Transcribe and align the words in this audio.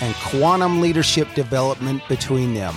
and 0.00 0.14
quantum 0.16 0.80
leadership 0.80 1.32
development 1.34 2.02
between 2.08 2.54
them. 2.54 2.74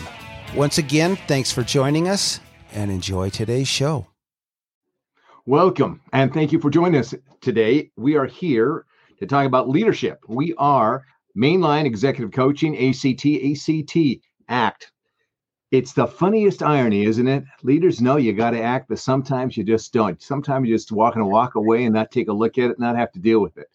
Once 0.55 0.77
again, 0.77 1.15
thanks 1.27 1.51
for 1.51 1.63
joining 1.63 2.07
us 2.07 2.39
and 2.73 2.91
enjoy 2.91 3.29
today's 3.29 3.67
show. 3.67 4.07
Welcome 5.45 6.01
and 6.13 6.33
thank 6.33 6.51
you 6.51 6.59
for 6.59 6.69
joining 6.69 6.99
us 6.99 7.13
today. 7.41 7.91
We 7.95 8.17
are 8.17 8.25
here 8.25 8.85
to 9.19 9.25
talk 9.25 9.45
about 9.45 9.69
leadership. 9.69 10.19
We 10.27 10.53
are 10.57 11.05
Mainline 11.37 11.85
Executive 11.85 12.31
Coaching, 12.31 12.75
ACT, 12.77 13.25
ACT, 13.25 13.97
ACT. 14.49 14.91
It's 15.71 15.93
the 15.93 16.07
funniest 16.07 16.63
irony, 16.63 17.03
isn't 17.05 17.27
it? 17.27 17.43
Leaders 17.63 18.01
know 18.01 18.17
you 18.17 18.33
got 18.33 18.51
to 18.51 18.61
act, 18.61 18.87
but 18.89 18.99
sometimes 18.99 19.57
you 19.57 19.63
just 19.63 19.91
don't. 19.91 20.21
Sometimes 20.21 20.67
you 20.67 20.75
just 20.75 20.91
walk 20.91 21.15
and 21.15 21.29
walk 21.29 21.55
away 21.55 21.85
and 21.85 21.93
not 21.93 22.11
take 22.11 22.29
a 22.29 22.33
look 22.33 22.57
at 22.57 22.71
it, 22.71 22.79
not 22.79 22.95
have 22.95 23.11
to 23.11 23.19
deal 23.19 23.39
with 23.39 23.57
it. 23.57 23.67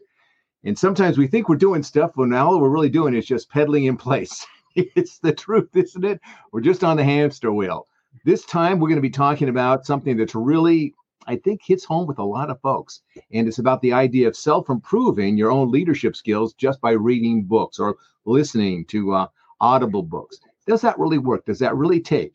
And 0.65 0.79
sometimes 0.79 1.19
we 1.19 1.27
think 1.27 1.49
we're 1.49 1.57
doing 1.57 1.83
stuff 1.83 2.13
when 2.15 2.33
all 2.33 2.61
we're 2.61 2.69
really 2.69 2.91
doing 2.91 3.15
is 3.15 3.27
just 3.27 3.51
pedaling 3.51 3.85
in 3.85 3.97
place. 3.97 4.47
it's 4.75 5.19
the 5.19 5.33
truth, 5.33 5.75
isn't 5.75 6.05
it? 6.05 6.21
We're 6.53 6.61
just 6.61 6.85
on 6.85 6.97
the 6.97 7.05
hamster 7.05 7.53
wheel. 7.53 7.89
This 8.25 8.45
time 8.45 8.79
we're 8.79 8.89
going 8.89 8.97
to 8.97 9.03
be 9.03 9.11
talking 9.11 9.49
about 9.49 9.87
something 9.87 10.17
that's 10.17 10.35
really, 10.35 10.95
I 11.27 11.37
think, 11.37 11.63
hits 11.65 11.85
home 11.85 12.07
with 12.07 12.19
a 12.19 12.25
lot 12.25 12.51
of 12.51 12.61
folks. 12.61 13.03
And 13.33 13.49
it's 13.49 13.59
about 13.59 13.81
the 13.83 13.93
idea 13.93 14.29
of 14.29 14.37
self 14.37 14.71
improving 14.71 15.37
your 15.37 15.51
own 15.51 15.71
leadership 15.71 16.15
skills 16.15 16.55
just 16.55 16.81
by 16.81 16.93
reading 16.93 17.45
books 17.45 17.79
or 17.79 17.97
listening 18.25 18.85
to 18.87 19.15
uh, 19.15 19.27
audible 19.61 20.03
books. 20.03 20.39
Does 20.67 20.81
that 20.83 20.99
really 20.99 21.19
work? 21.19 21.45
Does 21.45 21.59
that 21.59 21.77
really 21.77 22.01
take? 22.01 22.35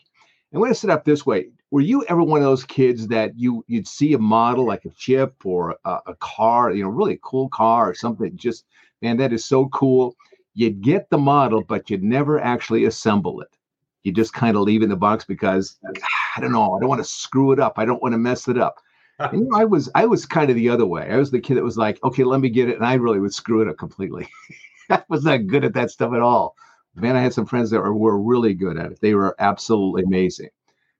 I'm 0.54 0.60
going 0.60 0.72
to 0.72 0.76
set 0.76 0.90
up 0.90 1.06
this 1.06 1.26
way. 1.26 1.50
Were 1.72 1.82
you 1.82 2.06
ever 2.06 2.24
one 2.24 2.40
of 2.40 2.46
those 2.46 2.64
kids 2.64 3.08
that 3.08 3.38
you 3.38 3.64
you'd 3.68 3.88
see 3.88 4.14
a 4.14 4.20
model 4.20 4.66
like 4.66 4.86
a 4.86 4.90
chip 4.92 5.46
or 5.46 5.76
a, 5.86 6.00
a 6.08 6.16
car, 6.16 6.72
you 6.72 6.84
know, 6.84 6.90
really 6.90 7.20
cool 7.22 7.50
car 7.50 7.90
or 7.90 7.94
something? 7.94 8.36
Just 8.38 8.66
man, 9.02 9.18
that 9.18 9.34
is 9.34 9.46
so 9.46 9.68
cool. 9.70 10.16
You'd 10.54 10.82
get 10.82 11.10
the 11.10 11.18
model, 11.18 11.64
but 11.64 11.90
you'd 11.90 12.04
never 12.04 12.40
actually 12.40 12.86
assemble 12.86 13.42
it. 13.42 13.58
You 14.04 14.12
just 14.12 14.34
kind 14.34 14.56
of 14.56 14.64
leave 14.64 14.82
it 14.82 14.86
in 14.86 14.90
the 14.90 14.96
box 14.96 15.26
because 15.26 15.78
ah, 15.86 16.38
I 16.38 16.42
don't 16.42 16.54
know. 16.54 16.76
I 16.76 16.80
don't 16.80 16.90
want 16.90 17.02
to 17.02 17.10
screw 17.10 17.52
it 17.52 17.60
up. 17.60 17.74
I 17.78 17.86
don't 17.86 18.02
want 18.02 18.14
to 18.14 18.20
mess 18.20 18.48
it 18.48 18.58
up. 18.58 18.80
And, 19.20 19.40
you 19.40 19.50
know, 19.50 19.58
I 19.58 19.66
was 19.66 19.90
I 19.96 20.06
was 20.06 20.28
kind 20.28 20.52
of 20.52 20.56
the 20.56 20.70
other 20.70 20.86
way. 20.86 21.10
I 21.10 21.18
was 21.18 21.32
the 21.32 21.40
kid 21.40 21.58
that 21.58 21.64
was 21.64 21.76
like, 21.76 21.98
okay, 22.04 22.24
let 22.24 22.40
me 22.40 22.50
get 22.50 22.70
it, 22.70 22.76
and 22.76 22.86
I 22.86 22.94
really 22.94 23.20
would 23.20 23.34
screw 23.34 23.64
it 23.64 23.68
up 23.68 23.76
completely. 23.78 24.30
I 24.92 25.02
was 25.10 25.24
not 25.24 25.48
good 25.48 25.66
at 25.66 25.74
that 25.74 25.90
stuff 25.90 26.14
at 26.14 26.22
all 26.22 26.56
man, 27.02 27.16
I 27.16 27.22
had 27.22 27.34
some 27.34 27.46
friends 27.46 27.70
that 27.70 27.80
were, 27.80 27.94
were 27.94 28.20
really 28.20 28.54
good 28.54 28.78
at 28.78 28.92
it. 28.92 29.00
They 29.02 29.14
were 29.14 29.36
absolutely 29.40 30.04
amazing. 30.04 30.50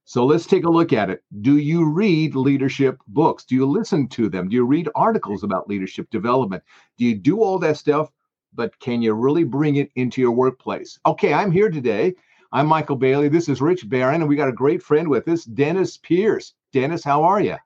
So 0.10 0.26
let's 0.26 0.46
take 0.46 0.64
a 0.64 0.70
look 0.70 0.94
at 0.94 1.10
it. 1.10 1.22
Do 1.42 1.58
you 1.58 1.84
read 1.84 2.34
leadership 2.34 2.98
books? 3.10 3.44
Do 3.44 3.56
you 3.56 3.66
listen 3.66 4.08
to 4.08 4.30
them? 4.30 4.48
Do 4.48 4.56
you 4.56 4.64
read 4.64 4.88
articles 4.96 5.44
about 5.44 5.68
leadership 5.68 6.10
development? 6.12 6.64
Do 6.98 7.04
you 7.04 7.14
do 7.14 7.44
all 7.44 7.60
that 7.60 7.76
stuff? 7.76 8.10
But 8.54 8.80
can 8.80 9.02
you 9.02 9.12
really 9.12 9.44
bring 9.44 9.76
it 9.76 9.92
into 9.98 10.22
your 10.22 10.32
workplace? 10.32 10.98
Okay, 11.06 11.34
I'm 11.34 11.52
here 11.52 11.70
today. 11.70 12.16
I'm 12.54 12.68
Michael 12.68 12.96
Bailey. 12.96 13.28
This 13.28 13.50
is 13.50 13.60
Rich 13.60 13.90
Barron, 13.90 14.22
and 14.22 14.30
we 14.30 14.38
got 14.38 14.48
a 14.48 14.54
great 14.54 14.82
friend 14.82 15.10
with 15.10 15.28
us, 15.28 15.44
Dennis 15.44 15.98
Pierce. 15.98 16.54
Dennis, 16.72 17.04
how 17.04 17.24
are 17.24 17.42
you? 17.42 17.58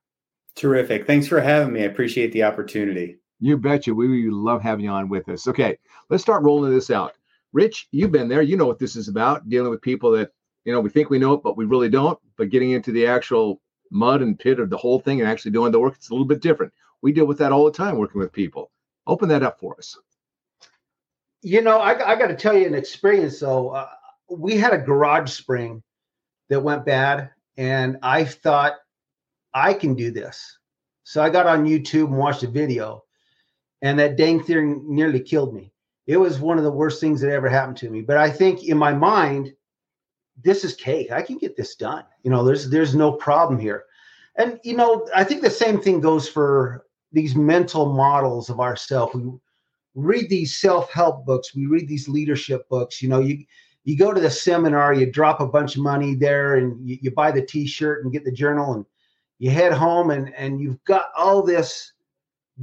Terrific. 0.56 1.06
Thanks 1.06 1.28
for 1.28 1.42
having 1.42 1.74
me. 1.74 1.82
I 1.82 1.86
appreciate 1.86 2.32
the 2.32 2.42
opportunity. 2.42 3.18
You 3.40 3.56
betcha. 3.56 3.94
We 3.94 4.32
love 4.32 4.64
having 4.64 4.86
you 4.86 4.92
on 4.92 5.10
with 5.10 5.30
us. 5.30 5.48
Okay, 5.48 5.78
let's 6.10 6.24
start 6.24 6.42
rolling 6.42 6.72
this 6.72 6.90
out. 6.90 7.14
Rich, 7.54 7.88
you've 7.92 8.12
been 8.12 8.30
there. 8.30 8.42
You 8.42 8.58
know 8.58 8.66
what 8.66 8.80
this 8.80 8.96
is 8.96 9.10
about 9.10 9.48
dealing 9.48 9.70
with 9.70 9.84
people 9.84 10.10
that, 10.14 10.32
you 10.66 10.74
know, 10.74 10.80
we 10.80 10.90
think 10.90 11.10
we 11.10 11.20
know 11.20 11.34
it, 11.34 11.44
but 11.44 11.58
we 11.58 11.66
really 11.66 11.90
don't. 11.90 12.20
But 12.38 12.50
getting 12.50 12.72
into 12.72 12.92
the 12.92 13.08
actual 13.08 13.62
mud 13.90 14.22
and 14.22 14.38
pit 14.38 14.60
of 14.60 14.70
the 14.70 14.78
whole 14.78 15.00
thing 15.00 15.20
and 15.20 15.30
actually 15.30 15.52
doing 15.52 15.72
the 15.72 15.80
work, 15.80 15.96
it's 15.96 16.10
a 16.10 16.14
little 16.14 16.26
bit 16.26 16.42
different. 16.42 16.74
We 17.02 17.12
deal 17.12 17.26
with 17.26 17.38
that 17.40 17.52
all 17.52 17.66
the 17.66 17.72
time 17.72 17.98
working 17.98 18.22
with 18.22 18.32
people. 18.32 18.72
Open 19.08 19.28
that 19.30 19.44
up 19.44 19.60
for 19.60 19.76
us. 19.78 19.98
You 21.42 21.62
know, 21.62 21.80
I, 21.80 22.12
I 22.12 22.16
got 22.16 22.28
to 22.28 22.36
tell 22.36 22.56
you 22.56 22.68
an 22.68 22.76
experience 22.76 23.40
So 23.40 23.70
Uh, 23.70 23.88
we 24.30 24.58
had 24.58 24.74
a 24.74 24.78
garage 24.78 25.32
spring 25.32 25.84
that 26.50 26.62
went 26.62 26.86
bad, 26.86 27.32
and 27.58 27.98
I 28.02 28.24
thought 28.24 28.76
I 29.54 29.74
can 29.74 29.96
do 29.96 30.12
this. 30.12 30.58
So 31.04 31.22
I 31.22 31.30
got 31.30 31.48
on 31.48 31.66
YouTube 31.66 32.06
and 32.06 32.18
watched 32.18 32.44
a 32.44 32.48
video, 32.48 33.04
and 33.82 33.98
that 34.00 34.16
dang 34.16 34.42
thing 34.42 34.86
nearly 34.88 35.20
killed 35.20 35.54
me 35.54 35.72
it 36.08 36.18
was 36.18 36.40
one 36.40 36.58
of 36.58 36.64
the 36.64 36.72
worst 36.72 37.00
things 37.00 37.22
that 37.22 37.32
ever 37.32 37.50
happened 37.50 37.78
to 37.78 37.90
me. 37.90 38.02
But 38.02 38.18
I 38.18 38.30
think 38.30 38.66
in 38.66 38.78
my 38.78 38.94
mind, 38.94 39.54
this 40.44 40.64
is 40.64 40.76
cake. 40.76 41.12
I 41.12 41.22
can 41.22 41.38
get 41.38 41.56
this 41.56 41.76
done. 41.76 42.04
You 42.24 42.32
know, 42.32 42.44
there's 42.44 42.70
there's 42.70 42.96
no 42.96 43.12
problem 43.12 43.60
here. 43.60 43.86
And 44.38 44.60
you 44.64 44.76
know, 44.76 45.08
I 45.16 45.24
think 45.24 45.42
the 45.42 45.50
same 45.50 45.82
thing 45.82 46.00
goes 46.02 46.28
for 46.28 46.86
these 47.12 47.36
mental 47.36 47.94
models 47.94 48.50
of 48.50 48.60
ourselves. 48.60 49.16
We 49.16 49.32
read 49.96 50.30
these 50.30 50.56
self-help 50.56 51.26
books, 51.26 51.54
we 51.54 51.66
read 51.66 51.88
these 51.88 52.08
leadership 52.08 52.68
books. 52.70 53.02
You 53.02 53.10
know, 53.10 53.20
you 53.20 53.44
you 53.84 53.98
go 53.98 54.14
to 54.14 54.22
the 54.22 54.30
seminar, 54.30 54.94
you 54.94 55.12
drop 55.12 55.40
a 55.42 55.48
bunch 55.48 55.76
of 55.76 55.82
money 55.82 56.14
there, 56.14 56.56
and 56.56 56.88
you, 56.88 56.98
you 57.02 57.12
buy 57.12 57.32
the 57.32 57.42
T-shirt 57.42 58.04
and 58.04 58.14
get 58.14 58.24
the 58.24 58.32
journal, 58.32 58.74
and 58.74 58.86
you 59.40 59.50
head 59.50 59.74
home, 59.74 60.12
and 60.12 60.34
and 60.36 60.62
you've 60.62 60.84
got 60.86 61.06
all 61.18 61.42
this 61.42 61.94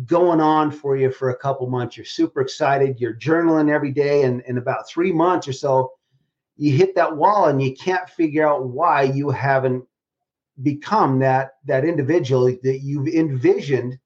going 0.06 0.40
on 0.40 0.70
for 0.70 0.96
you 0.96 1.10
for 1.10 1.30
a 1.30 1.36
couple 1.36 1.68
months. 1.68 1.96
You're 1.96 2.06
super 2.06 2.40
excited. 2.40 3.00
You're 3.00 3.14
journaling 3.14 3.70
every 3.70 3.90
day, 3.90 4.22
and 4.22 4.42
in 4.42 4.58
about 4.58 4.88
three 4.88 5.12
months 5.12 5.48
or 5.48 5.52
so, 5.52 5.92
you 6.58 6.72
hit 6.72 6.94
that 6.94 7.16
wall, 7.16 7.46
and 7.46 7.62
you 7.62 7.74
can't 7.74 8.08
figure 8.10 8.46
out 8.46 8.66
why 8.66 9.02
you 9.02 9.30
haven't 9.30 9.84
become 10.62 11.18
that 11.20 11.52
that 11.66 11.84
individual 11.84 12.44
that 12.62 12.80
you've 12.82 13.08
envisioned 13.08 13.98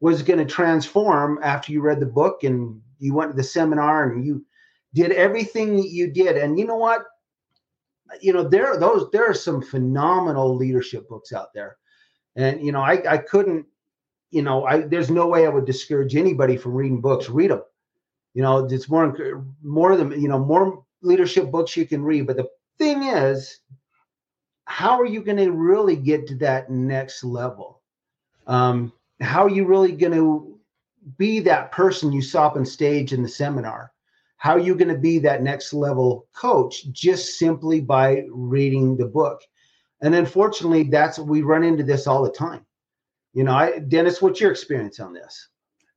was 0.00 0.22
going 0.22 0.38
to 0.38 0.44
transform 0.44 1.38
after 1.42 1.70
you 1.70 1.80
read 1.80 2.00
the 2.00 2.06
book 2.06 2.42
and 2.42 2.80
you 2.98 3.14
went 3.14 3.30
to 3.30 3.36
the 3.36 3.42
seminar 3.42 4.10
and 4.10 4.24
you 4.24 4.44
did 4.94 5.12
everything 5.12 5.76
that 5.76 5.90
you 5.90 6.10
did. 6.10 6.36
And 6.36 6.58
you 6.58 6.66
know 6.66 6.76
what? 6.76 7.04
You 8.20 8.32
know 8.32 8.42
there 8.42 8.66
are 8.66 8.78
those 8.78 9.10
there 9.12 9.28
are 9.28 9.34
some 9.34 9.62
phenomenal 9.62 10.56
leadership 10.56 11.08
books 11.08 11.32
out 11.32 11.54
there, 11.54 11.76
and 12.36 12.64
you 12.64 12.72
know 12.72 12.80
I 12.80 13.02
I 13.08 13.18
couldn't 13.18 13.66
you 14.32 14.40
know, 14.40 14.64
I 14.64 14.80
there's 14.80 15.10
no 15.10 15.26
way 15.26 15.46
I 15.46 15.50
would 15.50 15.66
discourage 15.66 16.16
anybody 16.16 16.56
from 16.56 16.72
reading 16.72 17.00
books. 17.00 17.28
Read 17.28 17.50
them. 17.50 17.62
You 18.34 18.42
know, 18.42 18.64
it's 18.64 18.88
more 18.88 19.44
more 19.62 19.94
than 19.94 20.10
you 20.20 20.26
know 20.26 20.38
more 20.38 20.82
leadership 21.02 21.50
books 21.50 21.76
you 21.76 21.86
can 21.86 22.02
read. 22.02 22.26
But 22.26 22.36
the 22.36 22.48
thing 22.78 23.04
is, 23.04 23.60
how 24.64 25.00
are 25.00 25.06
you 25.06 25.22
going 25.22 25.38
to 25.38 25.52
really 25.52 25.96
get 25.96 26.26
to 26.28 26.36
that 26.36 26.70
next 26.70 27.24
level? 27.24 27.82
Um, 28.46 28.92
how 29.20 29.44
are 29.44 29.50
you 29.50 29.66
really 29.66 29.92
going 29.92 30.12
to 30.12 30.58
be 31.18 31.40
that 31.40 31.72
person 31.72 32.12
you 32.12 32.22
saw 32.22 32.46
up 32.46 32.56
on 32.56 32.64
stage 32.64 33.12
in 33.12 33.22
the 33.22 33.28
seminar? 33.28 33.92
How 34.36 34.52
are 34.52 34.60
you 34.60 34.74
going 34.74 34.88
to 34.88 34.98
be 34.98 35.18
that 35.20 35.42
next 35.42 35.72
level 35.72 36.26
coach 36.34 36.90
just 36.90 37.38
simply 37.38 37.80
by 37.80 38.24
reading 38.30 38.96
the 38.96 39.06
book? 39.06 39.40
And 40.00 40.14
unfortunately, 40.14 40.84
that's 40.84 41.18
we 41.18 41.42
run 41.42 41.62
into 41.62 41.84
this 41.84 42.06
all 42.06 42.24
the 42.24 42.30
time 42.30 42.66
you 43.32 43.44
know, 43.44 43.52
I, 43.52 43.78
Dennis, 43.78 44.20
what's 44.20 44.40
your 44.40 44.50
experience 44.50 45.00
on 45.00 45.12
this? 45.12 45.48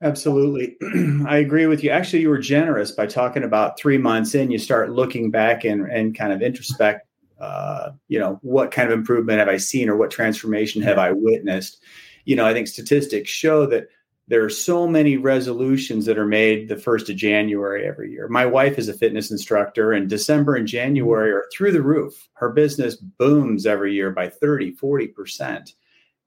Absolutely. 0.01 0.77
I 1.27 1.37
agree 1.37 1.67
with 1.67 1.83
you. 1.83 1.89
Actually, 1.89 2.21
you 2.21 2.29
were 2.29 2.37
generous 2.37 2.91
by 2.91 3.05
talking 3.07 3.43
about 3.43 3.79
three 3.79 3.97
months 3.97 4.35
in, 4.35 4.51
you 4.51 4.57
start 4.57 4.91
looking 4.91 5.31
back 5.31 5.63
and, 5.63 5.89
and 5.89 6.17
kind 6.17 6.33
of 6.33 6.41
introspect, 6.41 6.99
uh, 7.39 7.91
you 8.07 8.19
know, 8.19 8.39
what 8.41 8.71
kind 8.71 8.91
of 8.91 8.97
improvement 8.97 9.39
have 9.39 9.47
I 9.47 9.57
seen 9.57 9.89
or 9.89 9.95
what 9.95 10.11
transformation 10.11 10.81
have 10.81 10.97
I 10.97 11.11
witnessed? 11.11 11.81
You 12.25 12.35
know, 12.35 12.45
I 12.45 12.53
think 12.53 12.67
statistics 12.67 13.29
show 13.29 13.65
that 13.67 13.87
there 14.27 14.43
are 14.43 14.49
so 14.49 14.87
many 14.87 15.17
resolutions 15.17 16.05
that 16.05 16.17
are 16.17 16.25
made 16.25 16.67
the 16.67 16.77
first 16.77 17.09
of 17.09 17.15
January 17.15 17.85
every 17.85 18.11
year. 18.11 18.27
My 18.27 18.45
wife 18.45 18.79
is 18.79 18.89
a 18.89 18.93
fitness 18.93 19.29
instructor, 19.29 19.91
and 19.91 20.09
December 20.09 20.55
and 20.55 20.67
January 20.67 21.31
are 21.31 21.45
through 21.53 21.71
the 21.71 21.83
roof. 21.83 22.27
Her 22.33 22.49
business 22.49 22.95
booms 22.95 23.67
every 23.67 23.93
year 23.93 24.09
by 24.09 24.29
30, 24.29 24.75
40%. 24.75 25.73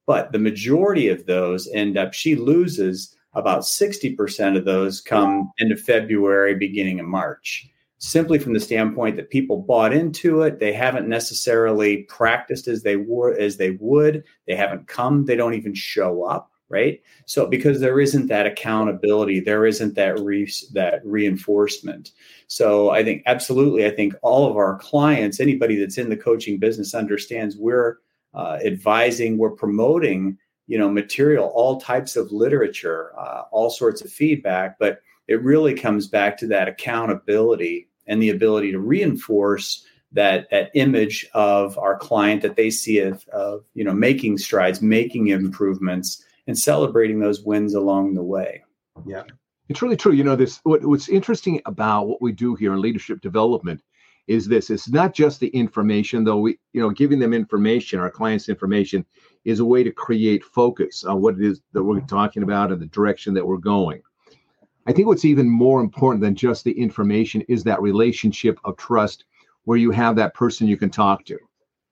But 0.05 0.31
the 0.31 0.39
majority 0.39 1.09
of 1.09 1.25
those 1.25 1.67
end 1.67 1.97
up, 1.97 2.13
she 2.13 2.35
loses 2.35 3.15
about 3.33 3.61
60% 3.61 4.57
of 4.57 4.65
those 4.65 5.01
come 5.01 5.51
into 5.59 5.75
February, 5.75 6.55
beginning 6.55 6.99
of 6.99 7.05
March, 7.05 7.69
simply 7.99 8.39
from 8.39 8.53
the 8.53 8.59
standpoint 8.59 9.15
that 9.15 9.29
people 9.29 9.61
bought 9.61 9.93
into 9.93 10.41
it. 10.41 10.59
They 10.59 10.73
haven't 10.73 11.07
necessarily 11.07 12.03
practiced 12.03 12.67
as 12.67 12.83
they 12.83 12.95
were 12.95 13.37
as 13.37 13.57
they 13.57 13.71
would. 13.71 14.23
They 14.47 14.55
haven't 14.55 14.87
come, 14.87 15.25
they 15.25 15.35
don't 15.35 15.53
even 15.53 15.73
show 15.73 16.23
up 16.23 16.51
right 16.69 17.01
so 17.25 17.47
because 17.47 17.79
there 17.79 17.99
isn't 17.99 18.27
that 18.27 18.45
accountability 18.45 19.39
there 19.39 19.65
isn't 19.65 19.95
that 19.95 20.19
re- 20.19 20.51
that 20.71 21.01
reinforcement 21.03 22.11
so 22.47 22.91
i 22.91 23.03
think 23.03 23.23
absolutely 23.25 23.85
i 23.85 23.89
think 23.89 24.13
all 24.21 24.49
of 24.49 24.55
our 24.55 24.77
clients 24.77 25.39
anybody 25.39 25.75
that's 25.75 25.97
in 25.97 26.09
the 26.09 26.15
coaching 26.15 26.57
business 26.57 26.93
understands 26.93 27.57
we're 27.57 27.97
uh, 28.35 28.59
advising 28.63 29.37
we're 29.37 29.49
promoting 29.49 30.37
you 30.69 30.77
know 30.77 30.89
material 30.89 31.51
all 31.53 31.81
types 31.81 32.15
of 32.15 32.31
literature 32.31 33.11
uh, 33.19 33.41
all 33.51 33.69
sorts 33.69 34.01
of 34.01 34.09
feedback 34.11 34.77
but 34.79 35.01
it 35.27 35.43
really 35.43 35.73
comes 35.73 36.07
back 36.07 36.37
to 36.37 36.47
that 36.47 36.69
accountability 36.69 37.89
and 38.07 38.21
the 38.21 38.29
ability 38.29 38.71
to 38.71 38.79
reinforce 38.79 39.85
that 40.11 40.49
that 40.49 40.71
image 40.75 41.27
of 41.33 41.77
our 41.77 41.97
client 41.97 42.41
that 42.41 42.55
they 42.55 42.69
see 42.69 42.99
of, 42.99 43.27
of 43.29 43.65
you 43.73 43.83
know 43.83 43.93
making 43.93 44.37
strides 44.37 44.81
making 44.81 45.27
improvements 45.27 46.23
and 46.47 46.57
celebrating 46.57 47.19
those 47.19 47.43
wins 47.43 47.75
along 47.75 48.15
the 48.15 48.23
way. 48.23 48.63
Yeah. 49.05 49.23
It's 49.69 49.83
really 49.83 49.95
true. 49.95 50.13
You 50.13 50.23
know, 50.23 50.35
this 50.35 50.59
what, 50.63 50.83
what's 50.83 51.07
interesting 51.07 51.61
about 51.67 52.07
what 52.07 52.23
we 52.23 52.31
do 52.31 52.55
here 52.55 52.73
in 52.73 52.81
leadership 52.81 53.21
development 53.21 53.83
is 54.27 54.47
this. 54.47 54.71
It's 54.71 54.89
not 54.89 55.13
just 55.13 55.39
the 55.39 55.49
information, 55.49 56.23
though 56.23 56.39
we, 56.39 56.57
you 56.73 56.81
know, 56.81 56.89
giving 56.89 57.19
them 57.19 57.33
information, 57.33 57.99
our 57.99 58.09
clients 58.09 58.49
information 58.49 59.05
is 59.45 59.59
a 59.59 59.65
way 59.65 59.83
to 59.83 59.91
create 59.91 60.43
focus 60.43 61.03
on 61.03 61.21
what 61.21 61.35
it 61.35 61.41
is 61.41 61.61
that 61.73 61.83
we're 61.83 61.99
talking 62.01 62.43
about 62.43 62.71
and 62.71 62.81
the 62.81 62.87
direction 62.87 63.33
that 63.33 63.45
we're 63.45 63.57
going. 63.57 64.01
I 64.87 64.91
think 64.91 65.07
what's 65.07 65.25
even 65.25 65.49
more 65.49 65.81
important 65.81 66.21
than 66.21 66.35
just 66.35 66.63
the 66.63 66.71
information 66.71 67.41
is 67.47 67.63
that 67.63 67.81
relationship 67.81 68.59
of 68.63 68.77
trust 68.77 69.25
where 69.65 69.77
you 69.77 69.91
have 69.91 70.15
that 70.15 70.33
person 70.33 70.67
you 70.67 70.77
can 70.77 70.89
talk 70.89 71.25
to. 71.25 71.37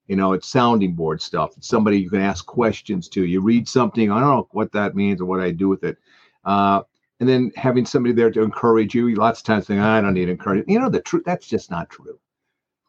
You 0.07 0.15
know 0.15 0.33
it's 0.33 0.47
sounding 0.47 0.93
board 0.93 1.21
stuff. 1.21 1.57
It's 1.57 1.67
somebody 1.67 1.99
you 1.99 2.09
can 2.09 2.21
ask 2.21 2.45
questions 2.45 3.07
to. 3.09 3.25
You 3.25 3.41
read 3.41 3.67
something 3.67 4.09
i 4.09 4.19
don't 4.19 4.29
know 4.29 4.47
what 4.51 4.71
that 4.71 4.95
means 4.95 5.21
or 5.21 5.25
what 5.25 5.41
i 5.41 5.51
do 5.51 5.67
with 5.67 5.83
it. 5.83 5.97
Uh, 6.45 6.81
and 7.19 7.27
then 7.27 7.51
having 7.55 7.85
somebody 7.85 8.13
there 8.13 8.31
to 8.31 8.41
encourage 8.41 8.95
you 8.95 9.13
lots 9.15 9.41
of 9.41 9.45
times 9.45 9.67
saying 9.67 9.79
i 9.79 9.99
don't 9.99 10.13
need 10.13 10.29
encouragement 10.29 10.69
you 10.69 10.79
know 10.79 10.89
the 10.89 11.01
truth 11.01 11.23
that's 11.25 11.47
just 11.47 11.69
not 11.69 11.89
true. 11.89 12.17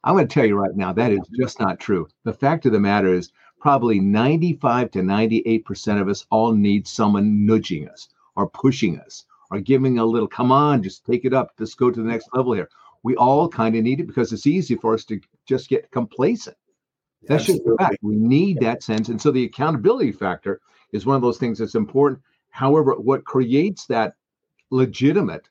I'm 0.05 0.15
going 0.15 0.29
to 0.29 0.33
tell 0.33 0.47
you 0.47 0.57
right 0.57 0.75
now 0.75 0.93
that 0.93 1.13
is 1.13 1.27
just 1.39 1.59
not 1.59 1.81
true. 1.81 2.07
The 2.25 2.33
fact 2.33 2.65
of 2.67 2.73
the 2.73 2.81
matter 2.81 3.13
is 3.13 3.33
probably 3.61 4.01
95 4.01 4.91
to 4.93 5.03
98 5.03 5.65
percent 5.65 6.01
of 6.01 6.09
us 6.09 6.27
all 6.31 6.53
need 6.53 6.87
someone 6.87 7.47
nudging 7.47 7.89
us 7.89 8.09
or 8.37 8.49
pushing 8.49 8.99
us 9.01 9.25
or 9.51 9.61
giving 9.61 9.99
a 9.99 10.05
little 10.05 10.29
come 10.29 10.53
on 10.53 10.83
just 10.83 11.05
take 11.05 11.25
it 11.25 11.35
up 11.35 11.53
let's 11.59 11.75
go 11.75 11.91
to 11.91 12.03
the 12.03 12.09
next 12.09 12.29
level 12.35 12.53
here 12.53 12.69
we 13.03 13.17
all 13.17 13.49
kind 13.49 13.77
of 13.77 13.83
need 13.83 14.01
it 14.01 14.07
because 14.07 14.33
it's 14.33 14.47
easy 14.47 14.75
for 14.75 14.95
us 14.95 15.05
to 15.05 15.21
just 15.47 15.69
get 15.69 15.91
complacent 15.91 16.57
that's 17.27 17.45
just 17.45 17.65
the 17.65 17.77
fact. 17.79 17.99
We 18.03 18.17
need 18.17 18.61
that 18.61 18.83
sense. 18.83 19.09
And 19.09 19.21
so 19.21 19.31
the 19.31 19.45
accountability 19.45 20.13
factor 20.13 20.61
is 20.93 21.07
one 21.07 21.17
of 21.17 21.23
those 21.23 21.39
things 21.39 21.59
that's 21.59 21.75
important. 21.75 22.21
However, 22.51 22.95
what 22.95 23.25
creates 23.25 23.87
that 23.87 24.15
legitimate 24.71 25.49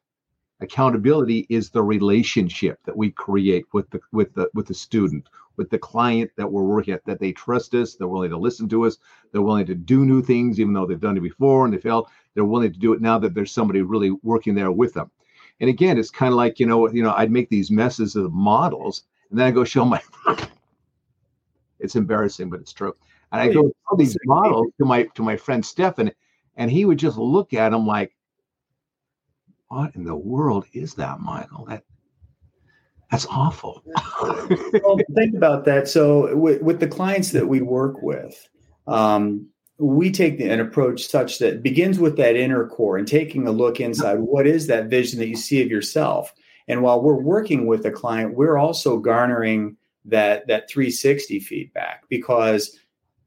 accountability 0.59 1.45
is 1.49 1.69
the 1.69 1.83
relationship 1.83 2.79
that 2.85 2.95
we 2.95 3.11
create 3.11 3.65
with 3.73 3.89
the 3.89 3.99
with 4.11 4.33
the 4.33 4.49
with 4.53 4.67
the 4.67 4.73
student, 4.73 5.29
with 5.55 5.69
the 5.69 5.77
client 5.77 6.31
that 6.35 6.51
we're 6.51 6.63
working 6.63 6.93
at, 6.93 7.05
that 7.05 7.19
they 7.19 7.31
trust 7.31 7.73
us, 7.75 7.95
they're 7.95 8.07
willing 8.07 8.31
to 8.31 8.37
listen 8.37 8.67
to 8.69 8.85
us, 8.85 8.97
they're 9.31 9.41
willing 9.41 9.65
to 9.65 9.75
do 9.75 10.05
new 10.05 10.21
things, 10.21 10.59
even 10.59 10.73
though 10.73 10.85
they've 10.85 10.99
done 10.99 11.17
it 11.17 11.21
before 11.21 11.65
and 11.65 11.73
they 11.73 11.79
failed. 11.79 12.07
They're 12.33 12.45
willing 12.45 12.71
to 12.71 12.79
do 12.79 12.93
it 12.93 13.01
now 13.01 13.17
that 13.19 13.33
there's 13.33 13.51
somebody 13.51 13.81
really 13.81 14.11
working 14.23 14.55
there 14.55 14.71
with 14.71 14.93
them. 14.93 15.11
And 15.59 15.69
again, 15.69 15.97
it's 15.97 16.11
kind 16.11 16.31
of 16.31 16.37
like, 16.37 16.59
you 16.59 16.67
know, 16.67 16.89
you 16.91 17.01
know, 17.01 17.13
I'd 17.13 17.31
make 17.31 17.49
these 17.49 17.71
messes 17.71 18.15
of 18.15 18.31
models 18.31 19.03
and 19.29 19.39
then 19.39 19.47
I 19.47 19.51
go 19.51 19.63
show 19.63 19.85
my 19.85 20.01
it's 21.79 21.95
embarrassing, 21.95 22.49
but 22.49 22.59
it's 22.59 22.73
true. 22.73 22.95
And 23.31 23.41
I 23.41 23.51
go 23.51 23.71
all 23.89 23.97
these 23.97 24.17
models 24.25 24.67
to 24.79 24.85
my 24.85 25.03
to 25.15 25.21
my 25.21 25.35
friend 25.35 25.65
Stefan, 25.65 26.11
and 26.55 26.71
he 26.71 26.85
would 26.85 26.97
just 26.97 27.17
look 27.17 27.53
at 27.53 27.69
them 27.69 27.85
like, 27.85 28.15
"What 29.69 29.95
in 29.95 30.03
the 30.03 30.15
world 30.15 30.65
is 30.73 30.93
that, 30.95 31.19
Michael? 31.19 31.65
That 31.65 31.83
that's 33.11 33.25
awful." 33.27 33.83
well, 34.21 34.99
think 35.15 35.35
about 35.35 35.65
that. 35.65 35.87
So, 35.87 36.35
with, 36.35 36.61
with, 36.61 36.79
the 36.79 36.87
clients 36.87 37.31
that 37.31 37.47
we 37.47 37.61
work 37.61 38.01
with, 38.01 38.47
um, 38.87 39.47
we 39.77 40.11
take 40.11 40.39
an 40.39 40.59
approach 40.59 41.07
such 41.07 41.39
that 41.39 41.63
begins 41.63 41.99
with 41.99 42.17
that 42.17 42.35
inner 42.35 42.67
core 42.67 42.97
and 42.97 43.07
taking 43.07 43.47
a 43.47 43.51
look 43.51 43.79
inside. 43.79 44.19
What 44.19 44.47
is 44.47 44.67
that 44.67 44.87
vision 44.87 45.19
that 45.19 45.27
you 45.27 45.37
see 45.37 45.61
of 45.61 45.69
yourself? 45.69 46.33
And 46.67 46.81
while 46.81 47.01
we're 47.01 47.21
working 47.21 47.65
with 47.65 47.85
a 47.85 47.91
client, 47.91 48.35
we're 48.35 48.57
also 48.57 48.97
garnering 48.97 49.77
that 50.07 50.47
that 50.47 50.69
360 50.69 51.39
feedback 51.41 52.03
because 52.09 52.79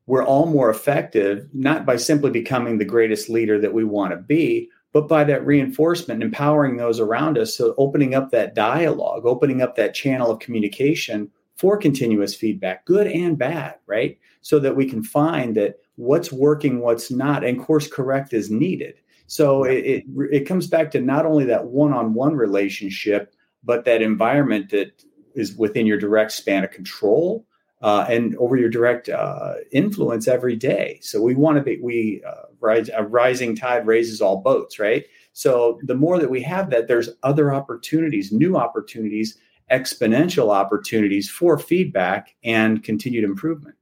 we're 0.07 0.25
all 0.25 0.47
more 0.47 0.71
effective 0.71 1.49
not 1.53 1.87
by 1.87 1.97
simply 1.97 2.31
becoming 2.31 2.79
the 2.79 2.85
greatest 2.85 3.29
leader 3.29 3.61
that 3.61 3.75
we 3.75 3.85
want 3.85 4.11
to 4.11 4.17
be 4.17 4.69
but 4.93 5.09
by 5.09 5.25
that 5.25 5.45
reinforcement 5.47 6.23
empowering 6.23 6.77
those 6.77 7.01
around 7.01 7.39
us 7.39 7.57
so 7.57 7.75
opening 7.79 8.15
up 8.15 8.31
that 8.31 8.55
dialogue 8.55 9.25
opening 9.25 9.63
up 9.63 9.77
that 9.77 9.95
channel 9.95 10.31
of 10.31 10.39
communication 10.39 11.31
for 11.57 11.77
continuous 11.77 12.35
feedback 12.35 12.85
good 12.87 13.07
and 13.07 13.39
bad 13.39 13.75
right? 13.87 14.19
So 14.41 14.59
that 14.61 14.77
we 14.77 14.89
can 14.89 15.03
find 15.03 15.55
that 15.57 15.77
what's 15.97 16.33
working 16.33 16.81
what's 16.81 17.11
not 17.11 17.45
and 17.45 17.61
course 17.61 17.87
correct 17.87 18.33
is 18.33 18.51
needed. 18.51 18.95
So 19.27 19.65
it, 19.65 19.85
it, 19.85 20.05
it 20.33 20.49
comes 20.49 20.67
back 20.67 20.91
to 20.93 21.01
not 21.01 21.27
only 21.27 21.45
that 21.45 21.67
one-on-one 21.67 22.35
relationship 22.35 23.35
but 23.63 23.85
that 23.85 24.01
environment 24.01 24.71
that 24.71 25.05
is 25.35 25.55
within 25.57 25.87
your 25.87 25.99
direct 25.99 26.33
span 26.33 26.65
of 26.65 26.71
control 26.71 27.47
uh, 27.81 28.07
and 28.09 28.37
over 28.37 28.57
your 28.57 28.69
direct 28.69 29.09
uh, 29.09 29.55
influence 29.73 30.29
every 30.29 30.57
day. 30.57 30.99
So 31.03 31.23
we 31.23 31.35
want 31.35 31.57
to 31.57 31.63
be 31.63 31.79
we 31.81 32.23
uh, 32.27 32.47
rise, 32.61 32.91
a 32.95 33.05
rising 33.05 33.57
tide 33.57 33.87
raises 33.87 34.21
all 34.21 34.39
boats, 34.39 34.79
right? 34.79 35.05
So 35.33 35.79
the 35.85 35.95
more 35.95 36.19
that 36.19 36.31
we 36.31 36.43
have 36.43 36.71
that, 36.71 36.89
there's 36.89 37.11
other 37.23 37.53
opportunities, 37.55 38.33
new 38.33 38.57
opportunities, 38.57 39.39
exponential 39.71 40.55
opportunities 40.55 41.31
for 41.31 41.59
feedback 41.59 42.35
and 42.45 42.83
continued 42.83 43.25
improvement. 43.25 43.77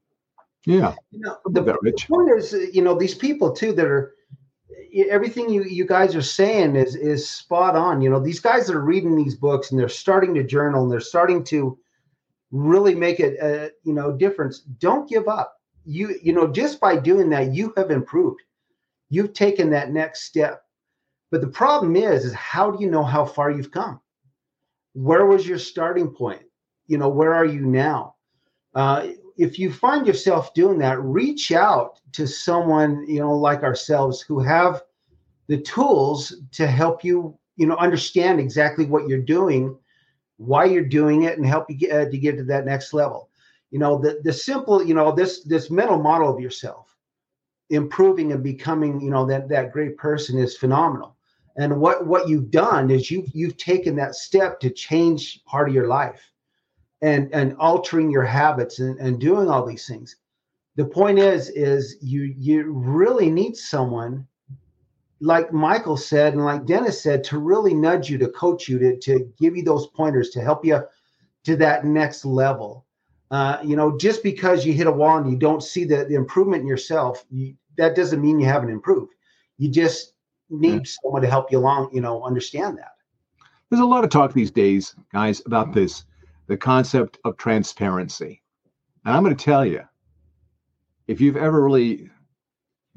Yeah, 0.64 0.94
you 1.10 1.20
know, 1.20 1.38
the, 1.46 1.62
the 1.62 2.06
point 2.08 2.30
is, 2.36 2.52
you 2.74 2.82
know, 2.82 2.94
these 2.94 3.14
people 3.14 3.52
too 3.52 3.72
that 3.72 3.86
are 3.86 4.14
everything 5.08 5.48
you 5.48 5.64
you 5.64 5.86
guys 5.86 6.14
are 6.14 6.22
saying 6.22 6.76
is 6.76 6.94
is 6.94 7.28
spot 7.28 7.74
on. 7.74 8.02
You 8.02 8.10
know, 8.10 8.20
these 8.20 8.40
guys 8.40 8.66
that 8.66 8.76
are 8.76 8.84
reading 8.84 9.16
these 9.16 9.34
books 9.34 9.70
and 9.70 9.80
they're 9.80 9.88
starting 9.88 10.34
to 10.34 10.44
journal 10.44 10.82
and 10.82 10.92
they're 10.92 11.00
starting 11.00 11.42
to 11.44 11.78
really 12.50 12.94
make 12.94 13.20
it 13.20 13.38
a 13.40 13.72
you 13.84 13.92
know 13.92 14.12
difference. 14.12 14.60
Don't 14.60 15.08
give 15.08 15.28
up. 15.28 15.56
You 15.84 16.18
you 16.22 16.32
know 16.32 16.46
just 16.46 16.80
by 16.80 16.96
doing 16.96 17.30
that 17.30 17.54
you 17.54 17.72
have 17.76 17.90
improved. 17.90 18.40
You've 19.10 19.32
taken 19.32 19.70
that 19.70 19.92
next 19.92 20.24
step. 20.24 20.62
But 21.30 21.40
the 21.40 21.48
problem 21.48 21.96
is 21.96 22.24
is 22.24 22.32
how 22.34 22.70
do 22.70 22.82
you 22.82 22.90
know 22.90 23.04
how 23.04 23.24
far 23.24 23.50
you've 23.50 23.70
come? 23.70 24.00
Where 24.94 25.26
was 25.26 25.46
your 25.46 25.58
starting 25.58 26.08
point? 26.08 26.42
You 26.86 26.98
know, 26.98 27.08
where 27.08 27.34
are 27.34 27.44
you 27.44 27.66
now? 27.66 28.14
Uh, 28.74 29.08
if 29.36 29.58
you 29.58 29.72
find 29.72 30.06
yourself 30.06 30.52
doing 30.52 30.78
that, 30.78 31.00
reach 31.02 31.52
out 31.52 32.00
to 32.12 32.26
someone, 32.26 33.06
you 33.08 33.20
know, 33.20 33.34
like 33.34 33.62
ourselves 33.62 34.20
who 34.20 34.40
have 34.40 34.82
the 35.46 35.58
tools 35.58 36.34
to 36.52 36.66
help 36.66 37.04
you, 37.04 37.38
you 37.56 37.66
know, 37.66 37.76
understand 37.76 38.40
exactly 38.40 38.84
what 38.84 39.06
you're 39.08 39.20
doing, 39.20 39.76
why 40.38 40.64
you're 40.64 40.82
doing 40.82 41.24
it, 41.24 41.36
and 41.36 41.46
help 41.46 41.70
you 41.70 41.76
get 41.76 41.92
uh, 41.92 42.10
to 42.10 42.18
get 42.18 42.36
to 42.36 42.44
that 42.44 42.64
next 42.64 42.92
level. 42.92 43.30
You 43.70 43.78
know, 43.78 43.98
the 43.98 44.20
the 44.24 44.32
simple, 44.32 44.82
you 44.82 44.94
know, 44.94 45.12
this 45.12 45.44
this 45.44 45.70
mental 45.70 45.98
model 45.98 46.34
of 46.34 46.40
yourself, 46.40 46.96
improving 47.70 48.32
and 48.32 48.42
becoming, 48.42 49.00
you 49.00 49.10
know, 49.10 49.26
that 49.26 49.48
that 49.50 49.72
great 49.72 49.96
person 49.96 50.38
is 50.38 50.56
phenomenal. 50.56 51.16
And 51.56 51.80
what 51.80 52.06
what 52.06 52.28
you've 52.28 52.50
done 52.50 52.90
is 52.90 53.10
you've 53.10 53.28
you've 53.34 53.56
taken 53.56 53.94
that 53.96 54.14
step 54.14 54.58
to 54.60 54.70
change 54.70 55.44
part 55.44 55.68
of 55.68 55.74
your 55.74 55.88
life 55.88 56.22
and 57.02 57.32
and 57.32 57.56
altering 57.58 58.10
your 58.10 58.24
habits 58.24 58.78
and, 58.80 58.98
and 58.98 59.20
doing 59.20 59.48
all 59.48 59.64
these 59.64 59.86
things 59.86 60.16
the 60.78 60.84
point 60.84 61.18
is 61.18 61.50
is 61.50 61.96
you 62.00 62.34
you 62.38 62.70
really 62.72 63.30
need 63.30 63.56
someone 63.56 64.26
like 65.20 65.52
michael 65.52 65.96
said 65.96 66.34
and 66.34 66.44
like 66.44 66.64
dennis 66.64 67.02
said 67.02 67.24
to 67.24 67.38
really 67.38 67.74
nudge 67.74 68.08
you 68.08 68.18
to 68.18 68.28
coach 68.28 68.68
you 68.68 68.78
to, 68.78 68.96
to 68.98 69.32
give 69.38 69.56
you 69.56 69.64
those 69.64 69.88
pointers 69.88 70.30
to 70.30 70.40
help 70.40 70.64
you 70.64 70.80
to 71.44 71.56
that 71.56 71.84
next 71.84 72.24
level 72.24 72.86
uh, 73.30 73.58
you 73.62 73.76
know 73.76 73.98
just 73.98 74.22
because 74.22 74.64
you 74.64 74.72
hit 74.72 74.86
a 74.86 74.92
wall 74.92 75.18
and 75.18 75.30
you 75.30 75.36
don't 75.36 75.62
see 75.62 75.84
the, 75.84 76.04
the 76.04 76.14
improvement 76.14 76.62
in 76.62 76.68
yourself 76.68 77.24
you, 77.30 77.54
that 77.76 77.96
doesn't 77.96 78.22
mean 78.22 78.40
you 78.40 78.46
haven't 78.46 78.70
improved 78.70 79.12
you 79.58 79.68
just 79.68 80.14
need 80.50 80.86
someone 80.86 81.22
to 81.22 81.28
help 81.28 81.52
you 81.52 81.58
along, 81.58 81.90
you 81.92 82.00
know, 82.00 82.22
understand 82.22 82.78
that. 82.78 82.92
There's 83.68 83.80
a 83.80 83.86
lot 83.86 84.04
of 84.04 84.10
talk 84.10 84.32
these 84.32 84.50
days, 84.50 84.94
guys, 85.12 85.42
about 85.44 85.72
this 85.72 86.04
the 86.46 86.56
concept 86.56 87.18
of 87.26 87.36
transparency. 87.36 88.40
And 89.04 89.14
I'm 89.14 89.22
going 89.22 89.36
to 89.36 89.44
tell 89.44 89.66
you, 89.66 89.82
if 91.06 91.20
you've 91.20 91.36
ever 91.36 91.62
really 91.62 92.08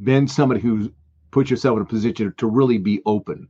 been 0.02 0.26
somebody 0.26 0.62
who 0.62 0.90
put 1.32 1.50
yourself 1.50 1.78
in 1.78 1.84
a 1.84 1.86
position 1.86 2.34
to 2.38 2.48
really 2.48 2.78
be 2.78 3.02
open, 3.06 3.48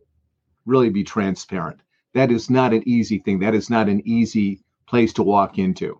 really 0.65 0.89
be 0.89 1.03
transparent, 1.03 1.81
that 2.13 2.31
is 2.31 2.50
not 2.50 2.73
an 2.73 2.83
easy 2.88 3.19
thing. 3.19 3.39
That 3.39 3.55
is 3.55 3.69
not 3.69 3.89
an 3.89 4.01
easy 4.05 4.61
place 4.88 5.13
to 5.13 5.23
walk 5.23 5.57
into. 5.57 6.00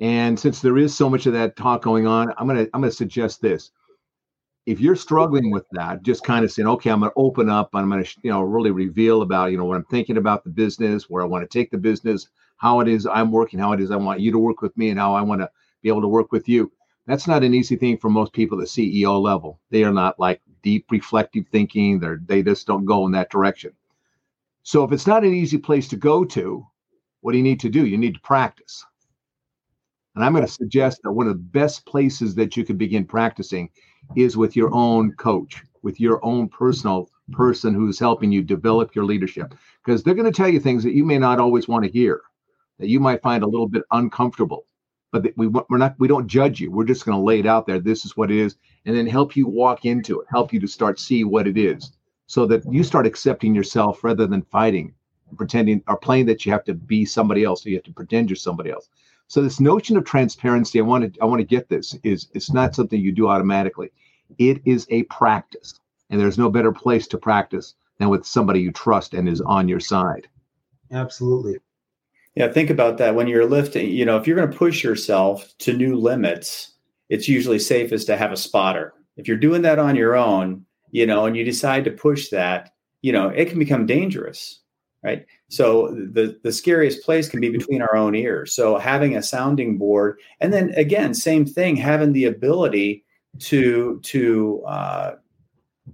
And 0.00 0.38
since 0.38 0.60
there 0.60 0.78
is 0.78 0.94
so 0.94 1.10
much 1.10 1.26
of 1.26 1.32
that 1.32 1.56
talk 1.56 1.82
going 1.82 2.06
on, 2.06 2.32
I'm 2.38 2.46
gonna 2.46 2.66
I'm 2.74 2.80
gonna 2.80 2.90
suggest 2.90 3.40
this. 3.40 3.70
If 4.66 4.80
you're 4.80 4.96
struggling 4.96 5.50
with 5.50 5.64
that, 5.72 6.02
just 6.02 6.24
kind 6.24 6.44
of 6.44 6.52
saying, 6.52 6.68
okay, 6.68 6.90
I'm 6.90 7.00
gonna 7.00 7.12
open 7.16 7.48
up, 7.48 7.70
I'm 7.74 7.88
gonna 7.88 8.04
you 8.22 8.30
know 8.30 8.42
really 8.42 8.70
reveal 8.70 9.22
about 9.22 9.50
you 9.50 9.58
know 9.58 9.64
what 9.64 9.76
I'm 9.76 9.84
thinking 9.84 10.16
about 10.16 10.44
the 10.44 10.50
business, 10.50 11.08
where 11.08 11.22
I 11.22 11.26
want 11.26 11.48
to 11.48 11.58
take 11.58 11.70
the 11.70 11.78
business, 11.78 12.28
how 12.58 12.80
it 12.80 12.88
is 12.88 13.06
I'm 13.06 13.32
working, 13.32 13.58
how 13.58 13.72
it 13.72 13.80
is 13.80 13.90
I 13.90 13.96
want 13.96 14.20
you 14.20 14.30
to 14.32 14.38
work 14.38 14.62
with 14.62 14.76
me, 14.76 14.90
and 14.90 14.98
how 14.98 15.14
I 15.14 15.22
want 15.22 15.40
to 15.40 15.50
be 15.82 15.88
able 15.88 16.02
to 16.02 16.08
work 16.08 16.32
with 16.32 16.48
you. 16.48 16.70
That's 17.06 17.26
not 17.26 17.42
an 17.42 17.54
easy 17.54 17.76
thing 17.76 17.96
for 17.96 18.10
most 18.10 18.32
people 18.32 18.60
at 18.60 18.68
CEO 18.68 19.20
level. 19.20 19.60
They 19.70 19.82
are 19.82 19.92
not 19.92 20.20
like 20.20 20.42
deep 20.62 20.86
reflective 20.90 21.46
thinking. 21.48 21.98
They're 22.00 22.20
they 22.24 22.42
just 22.42 22.66
don't 22.66 22.84
go 22.84 23.06
in 23.06 23.12
that 23.12 23.30
direction. 23.30 23.72
So 24.62 24.84
if 24.84 24.92
it's 24.92 25.06
not 25.06 25.24
an 25.24 25.32
easy 25.32 25.58
place 25.58 25.88
to 25.88 25.96
go 25.96 26.24
to, 26.26 26.66
what 27.20 27.32
do 27.32 27.38
you 27.38 27.44
need 27.44 27.60
to 27.60 27.70
do? 27.70 27.86
You 27.86 27.96
need 27.96 28.14
to 28.14 28.20
practice. 28.20 28.84
And 30.14 30.24
I'm 30.24 30.32
going 30.32 30.44
to 30.44 30.52
suggest 30.52 31.00
that 31.04 31.12
one 31.12 31.28
of 31.28 31.32
the 31.32 31.38
best 31.38 31.86
places 31.86 32.34
that 32.34 32.56
you 32.56 32.64
can 32.64 32.76
begin 32.76 33.04
practicing 33.04 33.70
is 34.16 34.36
with 34.36 34.56
your 34.56 34.74
own 34.74 35.12
coach, 35.12 35.62
with 35.82 36.00
your 36.00 36.24
own 36.24 36.48
personal 36.48 37.08
person 37.32 37.72
who's 37.72 37.98
helping 37.98 38.32
you 38.32 38.42
develop 38.42 38.94
your 38.94 39.04
leadership. 39.04 39.54
Because 39.84 40.02
they're 40.02 40.14
going 40.14 40.30
to 40.30 40.36
tell 40.36 40.48
you 40.48 40.60
things 40.60 40.82
that 40.82 40.94
you 40.94 41.04
may 41.04 41.18
not 41.18 41.38
always 41.38 41.68
want 41.68 41.84
to 41.84 41.90
hear, 41.90 42.22
that 42.78 42.88
you 42.88 43.00
might 43.00 43.22
find 43.22 43.42
a 43.42 43.48
little 43.48 43.68
bit 43.68 43.84
uncomfortable. 43.92 44.66
But 45.12 45.28
we, 45.36 45.46
we're 45.46 45.78
not, 45.78 45.94
we 45.98 46.08
don't 46.08 46.26
judge 46.26 46.60
you. 46.60 46.70
We're 46.70 46.84
just 46.84 47.06
going 47.06 47.16
to 47.16 47.24
lay 47.24 47.38
it 47.38 47.46
out 47.46 47.66
there. 47.66 47.78
This 47.78 48.04
is 48.04 48.16
what 48.16 48.30
it 48.30 48.38
is. 48.38 48.56
And 48.88 48.96
then 48.96 49.06
help 49.06 49.36
you 49.36 49.46
walk 49.46 49.84
into 49.84 50.18
it, 50.20 50.26
help 50.30 50.52
you 50.52 50.58
to 50.58 50.66
start 50.66 50.98
see 50.98 51.22
what 51.22 51.46
it 51.46 51.56
is 51.56 51.92
so 52.26 52.46
that 52.46 52.62
you 52.70 52.82
start 52.82 53.06
accepting 53.06 53.54
yourself 53.54 54.02
rather 54.02 54.26
than 54.26 54.42
fighting, 54.42 54.94
pretending 55.36 55.82
or 55.88 55.96
playing 55.96 56.26
that 56.26 56.44
you 56.44 56.52
have 56.52 56.64
to 56.64 56.74
be 56.74 57.04
somebody 57.04 57.44
else 57.44 57.64
or 57.64 57.68
you 57.68 57.76
have 57.76 57.84
to 57.84 57.92
pretend 57.92 58.30
you're 58.30 58.36
somebody 58.36 58.70
else. 58.70 58.88
So 59.26 59.42
this 59.42 59.60
notion 59.60 59.96
of 59.96 60.04
transparency, 60.04 60.78
I 60.78 60.82
want 60.82 61.14
to 61.14 61.20
I 61.20 61.26
want 61.26 61.40
to 61.40 61.46
get 61.46 61.68
this 61.68 61.98
is 62.02 62.28
it's 62.32 62.50
not 62.50 62.74
something 62.74 63.00
you 63.00 63.12
do 63.12 63.28
automatically. 63.28 63.90
It 64.38 64.62
is 64.64 64.86
a 64.90 65.02
practice, 65.04 65.78
and 66.08 66.20
there's 66.20 66.38
no 66.38 66.50
better 66.50 66.72
place 66.72 67.06
to 67.08 67.18
practice 67.18 67.74
than 67.98 68.08
with 68.08 68.24
somebody 68.24 68.60
you 68.60 68.72
trust 68.72 69.12
and 69.12 69.28
is 69.28 69.42
on 69.42 69.68
your 69.68 69.80
side. 69.80 70.28
Absolutely. 70.90 71.58
Yeah, 72.34 72.52
think 72.52 72.70
about 72.70 72.98
that 72.98 73.14
when 73.14 73.26
you're 73.26 73.46
lifting. 73.46 73.90
You 73.90 74.04
know, 74.04 74.16
if 74.16 74.26
you're 74.26 74.36
going 74.36 74.50
to 74.50 74.56
push 74.56 74.84
yourself 74.84 75.52
to 75.58 75.72
new 75.72 75.96
limits, 75.96 76.72
it's 77.08 77.28
usually 77.28 77.58
safest 77.58 78.06
to 78.06 78.16
have 78.16 78.32
a 78.32 78.36
spotter. 78.36 78.94
If 79.16 79.26
you're 79.26 79.36
doing 79.36 79.62
that 79.62 79.78
on 79.78 79.96
your 79.96 80.16
own, 80.16 80.64
you 80.90 81.06
know, 81.06 81.26
and 81.26 81.36
you 81.36 81.44
decide 81.44 81.84
to 81.84 81.90
push 81.90 82.28
that, 82.30 82.70
you 83.02 83.12
know, 83.12 83.28
it 83.28 83.48
can 83.48 83.58
become 83.58 83.86
dangerous 83.86 84.60
right? 85.02 85.26
So 85.48 85.88
the 85.88 86.38
the 86.42 86.52
scariest 86.52 87.04
place 87.04 87.28
can 87.28 87.40
be 87.40 87.50
between 87.50 87.82
our 87.82 87.96
own 87.96 88.14
ears. 88.14 88.52
So 88.54 88.78
having 88.78 89.16
a 89.16 89.22
sounding 89.22 89.78
board 89.78 90.18
and 90.40 90.52
then 90.52 90.70
again 90.70 91.14
same 91.14 91.46
thing 91.46 91.76
having 91.76 92.12
the 92.12 92.24
ability 92.24 93.04
to 93.40 94.00
to 94.02 94.62
uh, 94.66 95.14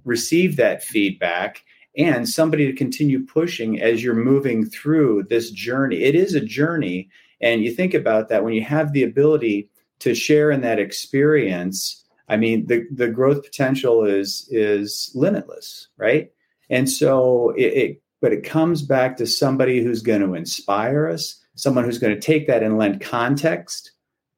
receive 0.05 0.57
that 0.57 0.83
feedback 0.83 1.65
and 1.97 2.29
somebody 2.29 2.67
to 2.67 2.73
continue 2.73 3.25
pushing 3.25 3.81
as 3.81 4.03
you're 4.03 4.15
moving 4.15 4.65
through 4.65 5.25
this 5.29 5.51
journey. 5.51 6.03
It 6.03 6.15
is 6.15 6.35
a 6.35 6.41
journey 6.41 7.09
and 7.41 7.63
you 7.63 7.73
think 7.73 7.95
about 7.95 8.29
that 8.31 8.43
when 8.43 8.55
you 8.55 8.63
have 8.63 8.93
the 8.93 9.03
ability 9.03 9.69
to 10.05 10.15
share 10.15 10.51
in 10.51 10.61
that 10.61 10.79
experience 10.79 12.05
i 12.29 12.37
mean 12.37 12.67
the 12.67 12.87
the 12.93 13.09
growth 13.09 13.43
potential 13.43 14.05
is 14.05 14.49
is 14.51 15.11
limitless 15.15 15.89
right 15.99 16.31
and 16.71 16.89
so 16.89 17.51
it, 17.51 17.73
it 17.73 18.03
but 18.25 18.33
it 18.33 18.43
comes 18.43 18.81
back 18.81 19.19
to 19.19 19.27
somebody 19.27 19.85
who's 19.85 20.01
going 20.01 20.23
to 20.23 20.33
inspire 20.33 21.07
us, 21.09 21.45
someone 21.57 21.85
who's 21.85 21.99
going 21.99 22.15
to 22.15 22.19
take 22.19 22.47
that 22.47 22.63
and 22.63 22.79
lend 22.79 23.03
context 23.03 23.93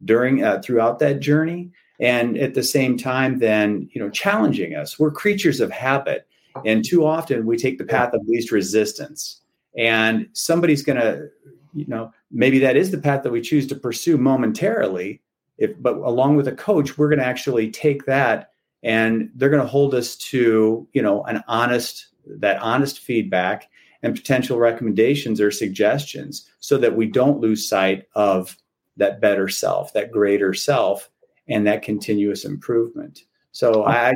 during 0.04 0.42
uh, 0.42 0.60
throughout 0.60 0.98
that 0.98 1.20
journey, 1.20 1.70
and 2.00 2.36
at 2.36 2.54
the 2.54 2.64
same 2.64 2.98
time, 2.98 3.38
then 3.38 3.88
you 3.92 4.00
know, 4.00 4.10
challenging 4.10 4.74
us. 4.74 4.98
We're 4.98 5.12
creatures 5.12 5.60
of 5.60 5.70
habit, 5.70 6.26
and 6.64 6.84
too 6.84 7.06
often 7.06 7.46
we 7.46 7.56
take 7.56 7.78
the 7.78 7.84
path 7.84 8.12
of 8.12 8.26
least 8.26 8.50
resistance. 8.50 9.40
And 9.78 10.26
somebody's 10.32 10.82
going 10.82 11.00
to, 11.00 11.28
you 11.72 11.84
know, 11.86 12.12
maybe 12.32 12.58
that 12.58 12.76
is 12.76 12.90
the 12.90 12.98
path 12.98 13.22
that 13.22 13.30
we 13.30 13.40
choose 13.40 13.68
to 13.68 13.76
pursue 13.76 14.18
momentarily. 14.18 15.20
If, 15.58 15.72
but 15.80 15.96
along 15.96 16.36
with 16.36 16.48
a 16.48 16.52
coach, 16.52 16.98
we're 16.98 17.08
going 17.08 17.18
to 17.18 17.26
actually 17.26 17.70
take 17.70 18.04
that 18.06 18.50
and 18.82 19.30
they're 19.34 19.50
going 19.50 19.62
to 19.62 19.68
hold 19.68 19.94
us 19.94 20.16
to, 20.16 20.86
you 20.92 21.02
know, 21.02 21.22
an 21.24 21.42
honest, 21.48 22.06
that 22.26 22.60
honest 22.60 23.00
feedback 23.00 23.68
and 24.02 24.14
potential 24.14 24.58
recommendations 24.58 25.40
or 25.40 25.50
suggestions 25.50 26.48
so 26.60 26.78
that 26.78 26.96
we 26.96 27.06
don't 27.06 27.40
lose 27.40 27.68
sight 27.68 28.04
of 28.14 28.56
that 28.96 29.20
better 29.20 29.48
self, 29.48 29.92
that 29.92 30.12
greater 30.12 30.54
self, 30.54 31.10
and 31.48 31.66
that 31.66 31.82
continuous 31.82 32.44
improvement. 32.44 33.22
So 33.52 33.86
I 33.86 34.14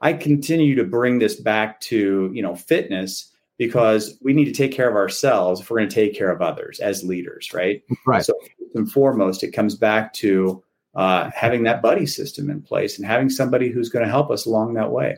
I 0.00 0.14
continue 0.14 0.74
to 0.76 0.84
bring 0.84 1.18
this 1.18 1.36
back 1.36 1.80
to 1.82 2.30
you 2.32 2.42
know 2.42 2.56
fitness 2.56 3.30
because 3.58 4.16
we 4.22 4.32
need 4.32 4.46
to 4.46 4.52
take 4.52 4.72
care 4.72 4.88
of 4.88 4.96
ourselves 4.96 5.60
if 5.60 5.70
we're 5.70 5.78
going 5.78 5.88
to 5.88 5.94
take 5.94 6.16
care 6.16 6.30
of 6.30 6.40
others 6.40 6.80
as 6.80 7.04
leaders, 7.04 7.52
right? 7.52 7.82
Right. 8.06 8.24
So 8.24 8.32
and 8.74 8.90
foremost, 8.90 9.42
it 9.42 9.52
comes 9.52 9.74
back 9.74 10.12
to 10.14 10.62
uh, 10.98 11.30
having 11.32 11.62
that 11.62 11.80
buddy 11.80 12.04
system 12.04 12.50
in 12.50 12.60
place 12.60 12.98
and 12.98 13.06
having 13.06 13.30
somebody 13.30 13.70
who's 13.70 13.88
going 13.88 14.04
to 14.04 14.10
help 14.10 14.32
us 14.32 14.46
along 14.46 14.74
that 14.74 14.90
way. 14.90 15.16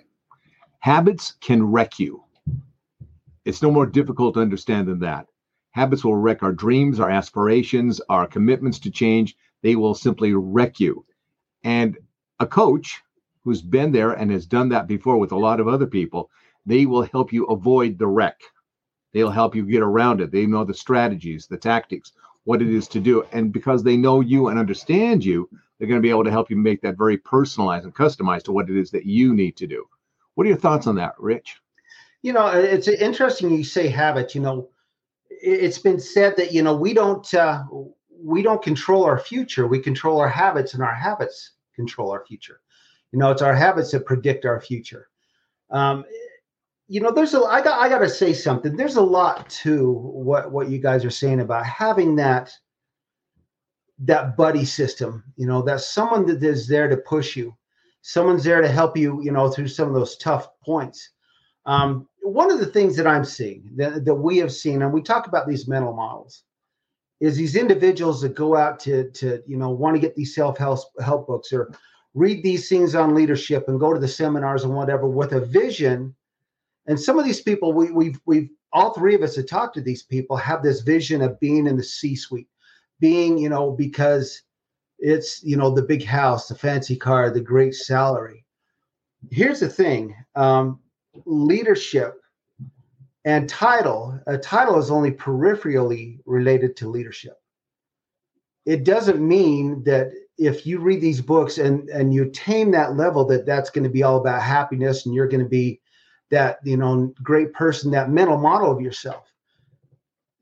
Habits 0.81 1.37
can 1.41 1.63
wreck 1.63 1.99
you. 1.99 2.23
It's 3.47 3.63
no 3.63 3.71
more 3.71 3.87
difficult 3.87 4.35
to 4.35 4.41
understand 4.41 4.89
than 4.89 4.99
that. 4.99 5.27
Habits 5.71 6.05
will 6.05 6.17
wreck 6.17 6.43
our 6.43 6.53
dreams, 6.53 7.01
our 7.01 7.09
aspirations, 7.09 7.99
our 8.11 8.27
commitments 8.27 8.79
to 8.81 8.91
change. 8.91 9.35
They 9.63 9.75
will 9.75 9.95
simply 9.95 10.35
wreck 10.35 10.81
you. 10.81 11.07
And 11.65 11.97
a 12.41 12.47
coach 12.47 13.01
who's 13.43 13.63
been 13.63 13.91
there 13.91 14.13
and 14.13 14.31
has 14.31 14.45
done 14.45 14.69
that 14.69 14.87
before 14.87 15.17
with 15.17 15.33
a 15.33 15.39
lot 15.39 15.61
of 15.61 15.69
other 15.69 15.87
people, 15.87 16.31
they 16.67 16.85
will 16.85 17.05
help 17.05 17.33
you 17.33 17.47
avoid 17.47 17.99
the 17.99 18.07
wreck. 18.07 18.39
They'll 19.15 19.31
help 19.31 19.57
you 19.57 19.65
get 19.65 19.81
around 19.81 20.21
it. 20.21 20.31
They 20.31 20.45
know 20.45 20.65
the 20.65 20.75
strategies, 20.75 21.47
the 21.47 21.57
tactics, 21.57 22.13
what 22.45 22.63
it 22.63 22.69
is 22.69 22.89
to 22.89 23.01
do. 23.01 23.25
And 23.33 23.53
because 23.53 23.83
they 23.83 23.97
know 23.97 24.21
you 24.21 24.49
and 24.49 24.59
understand 24.59 25.25
you, 25.25 25.49
they're 25.79 25.89
going 25.89 26.01
to 26.01 26.07
be 26.07 26.11
able 26.11 26.25
to 26.25 26.31
help 26.31 26.51
you 26.51 26.57
make 26.57 26.81
that 26.83 26.99
very 26.99 27.17
personalized 27.17 27.85
and 27.85 27.95
customized 27.95 28.45
to 28.45 28.53
what 28.53 28.69
it 28.69 28.77
is 28.77 28.91
that 28.91 29.07
you 29.07 29.35
need 29.35 29.57
to 29.57 29.67
do. 29.67 29.87
What 30.35 30.45
are 30.47 30.49
your 30.49 30.59
thoughts 30.59 30.87
on 30.87 30.97
that, 30.97 31.15
Rich? 31.19 31.61
you 32.23 32.33
know 32.33 32.47
it's 32.49 32.89
interesting 32.89 33.51
you 33.51 33.65
say 33.65 33.89
habit 33.89 34.35
you 34.35 34.41
know 34.41 34.69
it's 35.31 35.79
been 35.79 36.01
said 36.01 36.37
that 36.37 36.53
you 36.53 36.63
know 36.63 36.75
we 36.75 36.93
don't 36.93 37.33
uh, 37.35 37.65
we 38.23 38.43
don't 38.43 38.63
control 38.63 39.05
our 39.05 39.19
future 39.19 39.67
we 39.67 39.79
control 39.79 40.21
our 40.21 40.29
habits 40.29 40.75
and 40.75 40.83
our 40.83 40.95
habits 40.95 41.53
control 41.75 42.11
our 42.11 42.25
future 42.27 42.61
you 43.13 43.19
know 43.19 43.31
it's 43.31 43.43
our 43.43 43.55
habits 43.55 43.91
that 43.91 44.05
predict 44.05 44.45
our 44.45 44.61
future 44.61 45.09
um, 45.71 46.05
you 46.91 47.01
know 47.01 47.13
there's 47.13 47.35
a 47.35 47.43
i 47.45 47.63
got 47.63 47.79
i 47.79 47.89
got 47.89 48.01
to 48.01 48.09
say 48.09 48.33
something 48.33 48.77
there's 48.77 48.97
a 48.97 49.03
lot 49.03 49.49
to 49.49 49.93
what 49.93 50.51
what 50.51 50.69
you 50.69 50.79
guys 50.79 51.05
are 51.05 51.11
saying 51.11 51.41
about 51.41 51.65
having 51.65 52.17
that 52.17 52.53
that 53.99 54.37
buddy 54.37 54.65
system 54.65 55.23
you 55.37 55.47
know 55.47 55.63
that 55.63 55.81
someone 55.81 56.27
that 56.27 56.43
is 56.43 56.67
there 56.67 56.89
to 56.89 56.97
push 56.97 57.37
you 57.37 57.57
someone's 58.03 58.45
there 58.45 58.61
to 58.61 58.69
help 58.69 58.97
you 58.97 59.23
you 59.23 59.31
know 59.31 59.49
through 59.49 59.69
some 59.69 59.89
of 59.89 59.95
those 59.95 60.17
tough 60.17 60.49
points 60.63 61.11
um, 61.67 62.09
one 62.23 62.51
of 62.51 62.59
the 62.59 62.67
things 62.67 62.97
that 62.97 63.07
I'm 63.07 63.25
seeing 63.25 63.71
that, 63.77 64.05
that 64.05 64.15
we 64.15 64.39
have 64.39 64.53
seen, 64.53 64.83
and 64.83 64.93
we 64.93 65.03
talk 65.03 65.27
about 65.27 65.49
these 65.49 65.69
mental 65.69 65.93
models, 65.93 66.45
is 67.21 67.37
these 67.37 67.57
individuals 67.57 68.23
that 68.23 68.35
go 68.35 68.57
out 68.57 68.81
to 68.81 69.11
to 69.11 69.43
you 69.47 69.57
know 69.57 69.71
want 69.71 69.95
to 69.95 70.01
get 70.01 70.15
these 70.15 70.35
self 70.35 70.57
help 70.57 70.81
help 71.05 71.27
books 71.27 71.53
or 71.53 71.73
read 72.15 72.43
these 72.43 72.69
things 72.69 72.95
on 72.95 73.15
leadership 73.15 73.69
and 73.69 73.79
go 73.79 73.93
to 73.93 74.01
the 74.01 74.09
seminars 74.09 74.65
and 74.65 74.75
whatever 74.75 75.07
with 75.07 75.33
a 75.33 75.41
vision. 75.41 76.15
And 76.87 76.99
some 76.99 77.19
of 77.19 77.25
these 77.25 77.41
people, 77.41 77.73
we, 77.73 77.91
we've 77.91 78.21
we've 78.27 78.51
all 78.73 78.93
three 78.93 79.15
of 79.15 79.23
us 79.23 79.37
have 79.37 79.47
talked 79.47 79.75
to 79.75 79.81
these 79.81 80.03
people, 80.03 80.37
have 80.37 80.63
this 80.63 80.81
vision 80.81 81.23
of 81.23 81.39
being 81.41 81.67
in 81.67 81.77
the 81.77 81.83
C-suite, 81.83 82.49
being 83.01 83.39
you 83.39 83.49
know 83.49 83.71
because 83.71 84.43
it's 84.99 85.43
you 85.43 85.57
know 85.57 85.71
the 85.71 85.83
big 85.83 86.05
house, 86.05 86.49
the 86.49 86.55
fancy 86.55 86.97
car, 86.97 87.31
the 87.31 87.41
great 87.41 87.75
salary. 87.75 88.45
Here's 89.31 89.61
the 89.61 89.69
thing. 89.69 90.15
Um, 90.35 90.81
leadership 91.27 92.21
and 93.25 93.49
title 93.49 94.19
a 94.27 94.39
title 94.39 94.79
is 94.79 94.91
only 94.91 95.11
peripherally 95.11 96.19
related 96.25 96.77
to 96.77 96.89
leadership 96.89 97.37
it 98.67 98.85
doesn't 98.85 99.27
mean 99.27 99.83
that 99.85 100.11
if 100.39 100.67
you 100.67 100.79
read 100.79 101.01
these 101.01 101.21
books 101.21 101.59
and 101.59 101.89
and 101.91 102.15
you 102.15 102.25
attain 102.25 102.71
that 102.71 102.97
level 102.97 103.25
that 103.27 103.47
that's 103.47 103.71
going 103.71 103.85
to 103.85 103.91
be 103.91 104.03
all 104.03 104.19
about 104.19 104.43
happiness 104.43 105.05
and 105.05 105.15
you're 105.15 105.29
going 105.29 105.43
to 105.43 105.49
be 105.49 105.81
that 106.31 106.59
you 106.65 106.77
know 106.77 107.13
great 107.23 107.53
person, 107.53 107.91
that 107.91 108.11
mental 108.11 108.39
model 108.39 108.71
of 108.71 108.81
yourself. 108.81 109.33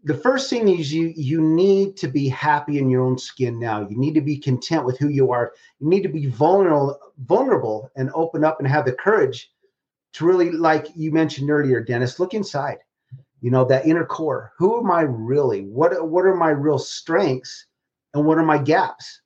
The 0.05 0.17
first 0.17 0.49
thing 0.49 0.69
is 0.69 0.93
you 0.93 1.13
you 1.17 1.41
need 1.41 1.97
to 1.99 2.09
be 2.09 2.29
happy 2.29 2.79
in 2.79 2.89
your 2.89 3.03
own 3.03 3.19
skin 3.19 3.59
now. 3.59 3.87
You 3.89 3.99
need 3.99 4.15
to 4.15 4.21
be 4.21 4.39
content 4.39 4.85
with 4.85 4.99
who 4.99 5.09
you 5.09 5.33
are. 5.33 5.53
You 5.81 5.89
need 5.89 6.03
to 6.03 6.09
be 6.09 6.27
vulnerable 6.27 6.99
vulnerable 7.19 7.91
and 7.97 8.11
open 8.15 8.45
up 8.45 8.61
and 8.61 8.69
have 8.69 8.85
the 8.85 8.93
courage 8.93 9.51
to 10.15 10.25
really 10.25 10.51
like 10.51 10.87
you 10.95 11.11
mentioned 11.11 11.51
earlier 11.51 11.83
Dennis, 11.83 12.21
look 12.21 12.35
inside. 12.35 12.79
You 13.41 13.51
know, 13.51 13.65
that 13.67 13.87
inner 13.87 14.05
core. 14.05 14.53
Who 14.59 14.79
am 14.81 14.91
I 14.91 15.03
really? 15.03 15.63
What 15.63 16.09
what 16.09 16.27
are 16.27 16.35
my 16.35 16.51
real 16.51 16.79
strengths 16.79 17.67
and 18.15 18.25
what 18.25 18.39
are 18.39 18.45
my 18.45 18.59
gaps? 18.59 19.21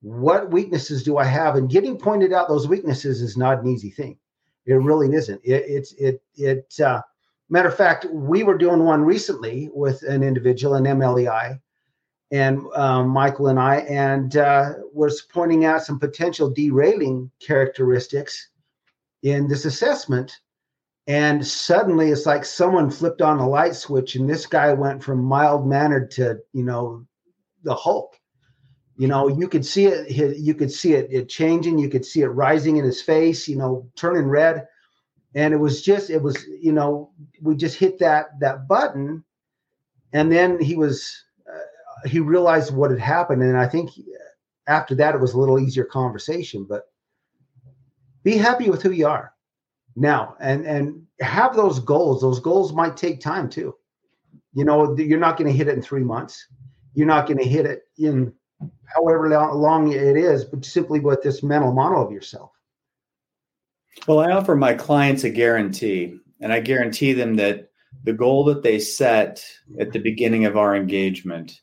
What 0.00 0.50
weaknesses 0.50 1.02
do 1.02 1.16
I 1.16 1.24
have? 1.24 1.56
And 1.56 1.70
getting 1.70 1.98
pointed 1.98 2.32
out 2.32 2.48
those 2.48 2.68
weaknesses 2.68 3.22
is 3.22 3.36
not 3.36 3.60
an 3.60 3.68
easy 3.68 3.90
thing. 3.90 4.18
It 4.66 4.74
really 4.74 5.14
isn't. 5.14 5.40
It, 5.44 5.64
it's 5.66 5.92
it 5.92 6.22
it. 6.36 6.74
Uh, 6.80 7.02
matter 7.48 7.68
of 7.68 7.76
fact, 7.76 8.06
we 8.10 8.42
were 8.42 8.56
doing 8.56 8.84
one 8.84 9.02
recently 9.02 9.70
with 9.74 10.02
an 10.02 10.22
individual, 10.22 10.74
an 10.74 10.84
MLEI, 10.84 11.60
and 12.30 12.62
um, 12.74 13.08
Michael 13.08 13.48
and 13.48 13.60
I, 13.60 13.76
and 13.80 14.36
uh, 14.36 14.74
was 14.92 15.22
pointing 15.22 15.64
out 15.64 15.84
some 15.84 15.98
potential 15.98 16.50
derailing 16.50 17.30
characteristics 17.40 18.48
in 19.22 19.48
this 19.48 19.64
assessment. 19.64 20.40
And 21.06 21.46
suddenly, 21.46 22.10
it's 22.10 22.24
like 22.24 22.46
someone 22.46 22.90
flipped 22.90 23.20
on 23.20 23.38
a 23.38 23.48
light 23.48 23.74
switch, 23.74 24.14
and 24.14 24.28
this 24.28 24.46
guy 24.46 24.72
went 24.72 25.02
from 25.02 25.22
mild 25.22 25.66
mannered 25.66 26.10
to 26.12 26.38
you 26.54 26.64
know 26.64 27.06
the 27.62 27.74
Hulk. 27.74 28.18
You 28.96 29.08
know, 29.08 29.28
you 29.28 29.48
could 29.48 29.66
see 29.66 29.86
it. 29.86 30.10
You 30.38 30.54
could 30.54 30.70
see 30.70 30.92
it, 30.92 31.08
it 31.10 31.28
changing. 31.28 31.78
You 31.78 31.88
could 31.88 32.04
see 32.04 32.22
it 32.22 32.28
rising 32.28 32.76
in 32.76 32.84
his 32.84 33.02
face. 33.02 33.48
You 33.48 33.56
know, 33.56 33.90
turning 33.96 34.28
red, 34.28 34.68
and 35.34 35.52
it 35.52 35.56
was 35.56 35.82
just, 35.82 36.10
it 36.10 36.22
was, 36.22 36.44
you 36.46 36.72
know, 36.72 37.10
we 37.42 37.56
just 37.56 37.76
hit 37.76 37.98
that 37.98 38.38
that 38.40 38.68
button, 38.68 39.24
and 40.12 40.30
then 40.30 40.60
he 40.60 40.76
was, 40.76 41.24
uh, 41.48 42.08
he 42.08 42.20
realized 42.20 42.72
what 42.72 42.92
had 42.92 43.00
happened, 43.00 43.42
and 43.42 43.56
I 43.56 43.66
think 43.66 43.90
after 44.68 44.94
that 44.94 45.14
it 45.14 45.20
was 45.20 45.34
a 45.34 45.38
little 45.38 45.58
easier 45.58 45.84
conversation. 45.84 46.64
But 46.68 46.84
be 48.22 48.36
happy 48.36 48.70
with 48.70 48.82
who 48.82 48.92
you 48.92 49.08
are 49.08 49.32
now, 49.96 50.36
and 50.38 50.64
and 50.66 51.02
have 51.20 51.56
those 51.56 51.80
goals. 51.80 52.20
Those 52.20 52.38
goals 52.38 52.72
might 52.72 52.96
take 52.96 53.20
time 53.20 53.50
too. 53.50 53.74
You 54.52 54.64
know, 54.64 54.96
you're 54.96 55.18
not 55.18 55.36
going 55.36 55.50
to 55.50 55.56
hit 55.56 55.66
it 55.66 55.74
in 55.74 55.82
three 55.82 56.04
months. 56.04 56.46
You're 56.94 57.08
not 57.08 57.26
going 57.26 57.38
to 57.38 57.44
hit 57.44 57.66
it 57.66 57.82
in 57.98 58.32
however 58.86 59.28
long 59.28 59.92
it 59.92 60.16
is, 60.16 60.44
but 60.44 60.64
simply 60.64 61.00
with 61.00 61.22
this 61.22 61.42
mental 61.42 61.72
model 61.72 62.04
of 62.04 62.12
yourself. 62.12 62.50
Well, 64.06 64.20
I 64.20 64.32
offer 64.32 64.56
my 64.56 64.74
clients 64.74 65.24
a 65.24 65.30
guarantee, 65.30 66.18
and 66.40 66.52
I 66.52 66.60
guarantee 66.60 67.12
them 67.12 67.36
that 67.36 67.70
the 68.02 68.12
goal 68.12 68.44
that 68.44 68.62
they 68.62 68.78
set 68.78 69.44
at 69.78 69.92
the 69.92 70.00
beginning 70.00 70.44
of 70.44 70.56
our 70.56 70.74
engagement 70.74 71.60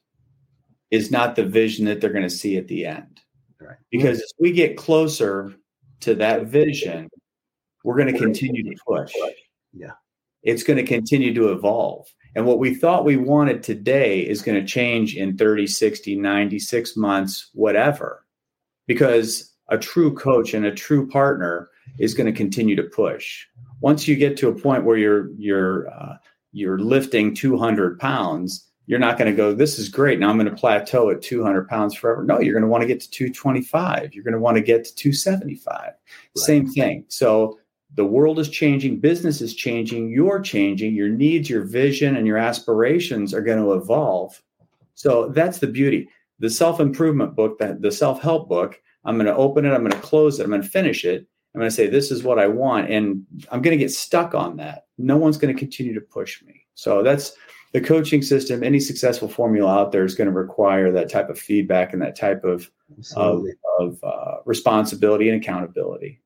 is 0.89 1.12
not 1.12 1.36
the 1.36 1.46
vision 1.46 1.86
that 1.86 2.01
they're 2.01 2.13
going 2.13 2.24
to 2.24 2.29
see 2.29 2.58
at 2.58 2.67
the 2.67 2.86
end. 2.86 3.20
Right. 3.60 3.77
Because 3.91 4.20
as 4.20 4.34
we 4.39 4.51
get 4.51 4.77
closer 4.77 5.53
to 6.01 6.15
that 6.15 6.48
vision, 6.48 7.10
we're 7.84 7.98
going 7.98 8.13
to 8.13 8.20
continue 8.20 8.63
to 8.63 8.75
push. 8.88 9.13
Yeah. 9.74 9.91
It's 10.43 10.63
going 10.63 10.77
to 10.77 10.84
continue 10.84 11.34
to 11.34 11.51
evolve. 11.51 12.08
And 12.35 12.45
what 12.45 12.59
we 12.59 12.73
thought 12.73 13.05
we 13.05 13.17
wanted 13.17 13.63
today 13.63 14.21
is 14.21 14.41
going 14.41 14.59
to 14.59 14.65
change 14.65 15.15
in 15.15 15.38
30, 15.38 15.67
60, 15.67 16.15
96 16.15 16.97
months, 16.97 17.50
whatever. 17.53 18.25
Because 18.88 19.51
a 19.69 19.77
true 19.77 20.13
coach 20.13 20.53
and 20.53 20.65
a 20.65 20.73
true 20.73 21.07
partner 21.07 21.69
is 22.00 22.13
going 22.13 22.31
to 22.31 22.38
continue 22.38 22.75
to 22.75 22.83
push. 22.83 23.45
Once 23.79 24.07
you 24.07 24.15
get 24.15 24.38
to 24.38 24.50
a 24.50 24.55
point 24.55 24.85
where 24.85 24.97
you're 24.97 25.31
you're 25.38 25.89
uh, 25.89 26.15
you're 26.51 26.79
lifting 26.79 27.33
200 27.33 28.00
pounds, 28.00 28.67
you're 28.85 29.00
not 29.00 29.17
going 29.17 29.31
to 29.31 29.35
go. 29.35 29.53
This 29.53 29.79
is 29.79 29.89
great. 29.89 30.19
Now 30.19 30.29
I'm 30.29 30.38
going 30.38 30.50
to 30.50 30.55
plateau 30.55 31.09
at 31.09 31.21
200 31.21 31.67
pounds 31.67 31.95
forever. 31.95 32.23
No, 32.23 32.39
you're 32.39 32.53
going 32.53 32.63
to 32.63 32.69
want 32.69 32.81
to 32.81 32.88
get 32.88 33.00
to 33.01 33.09
225. 33.09 34.13
You're 34.13 34.23
going 34.23 34.33
to 34.33 34.39
want 34.39 34.57
to 34.57 34.63
get 34.63 34.83
to 34.85 34.95
275. 34.95 35.65
Right. 35.77 35.95
Same 36.36 36.67
thing. 36.67 37.06
So 37.08 37.58
the 37.95 38.06
world 38.06 38.39
is 38.39 38.49
changing, 38.49 38.99
business 38.99 39.41
is 39.41 39.54
changing, 39.54 40.12
you're 40.12 40.39
changing, 40.39 40.95
your 40.95 41.10
needs, 41.10 41.49
your 41.49 41.63
vision, 41.63 42.15
and 42.15 42.25
your 42.25 42.38
aspirations 42.38 43.34
are 43.34 43.41
going 43.41 43.60
to 43.60 43.73
evolve. 43.73 44.41
So 44.95 45.30
that's 45.30 45.60
the 45.60 45.67
beauty. 45.67 46.10
The 46.39 46.49
self 46.49 46.80
improvement 46.80 47.36
book, 47.36 47.60
that 47.60 47.82
the 47.82 47.91
self 47.91 48.21
help 48.21 48.47
book, 48.47 48.82
I'm 49.04 49.15
going 49.15 49.27
to 49.27 49.36
open 49.36 49.65
it, 49.65 49.71
I'm 49.71 49.82
going 49.82 49.91
to 49.91 49.97
close 49.99 50.39
it, 50.39 50.43
I'm 50.43 50.49
going 50.49 50.62
to 50.62 50.67
finish 50.67 51.06
it. 51.06 51.27
I'm 51.54 51.60
going 51.60 51.69
to 51.69 51.75
say, 51.75 51.88
this 51.88 52.12
is 52.12 52.23
what 52.23 52.39
I 52.39 52.47
want. 52.47 52.89
And 52.89 53.25
I'm 53.51 53.62
going 53.62 53.77
to 53.77 53.84
get 53.84 53.91
stuck 53.91 54.34
on 54.34 54.56
that. 54.58 54.86
No 54.97 55.17
one's 55.17 55.38
going 55.38 55.54
to 55.54 55.60
continue 55.60 55.93
to 55.93 55.99
push 55.99 56.41
me. 56.43 56.65
So 56.75 57.04
that's 57.04 57.34
the 57.73 57.82
coaching 57.82 58.21
system. 58.21 58.63
Any 58.63 58.80
successful 58.80 59.27
formula 59.27 59.80
out 59.80 59.91
there 59.91 60.06
is 60.06 60.15
going 60.15 60.30
to 60.30 60.34
require 60.34 60.93
that 60.93 61.10
type 61.10 61.30
of 61.30 61.38
feedback 61.38 61.91
and 61.91 62.01
that 62.01 62.15
type 62.15 62.45
of, 62.45 62.71
of, 63.17 63.43
of 63.80 64.01
uh, 64.01 64.38
responsibility 64.45 65.30
and 65.30 65.41
accountability. 65.41 66.21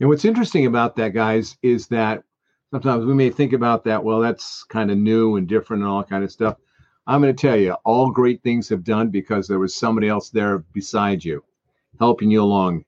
And 0.00 0.08
what's 0.08 0.24
interesting 0.24 0.66
about 0.66 0.94
that, 0.96 1.12
guys, 1.12 1.56
is 1.62 1.88
that 1.88 2.22
sometimes 2.70 3.04
we 3.04 3.14
may 3.14 3.30
think 3.30 3.52
about 3.52 3.82
that, 3.84 4.02
well, 4.02 4.20
that's 4.20 4.62
kind 4.64 4.90
of 4.90 4.98
new 4.98 5.36
and 5.36 5.48
different 5.48 5.82
and 5.82 5.90
all 5.90 6.04
kind 6.04 6.22
of 6.22 6.30
stuff. 6.30 6.56
I'm 7.06 7.20
going 7.20 7.34
to 7.34 7.40
tell 7.40 7.56
you, 7.56 7.72
all 7.84 8.10
great 8.10 8.42
things 8.42 8.68
have 8.68 8.84
done 8.84 9.08
because 9.08 9.48
there 9.48 9.58
was 9.58 9.74
somebody 9.74 10.08
else 10.08 10.30
there 10.30 10.58
beside 10.58 11.24
you, 11.24 11.42
helping 11.98 12.30
you 12.30 12.42
along, 12.42 12.84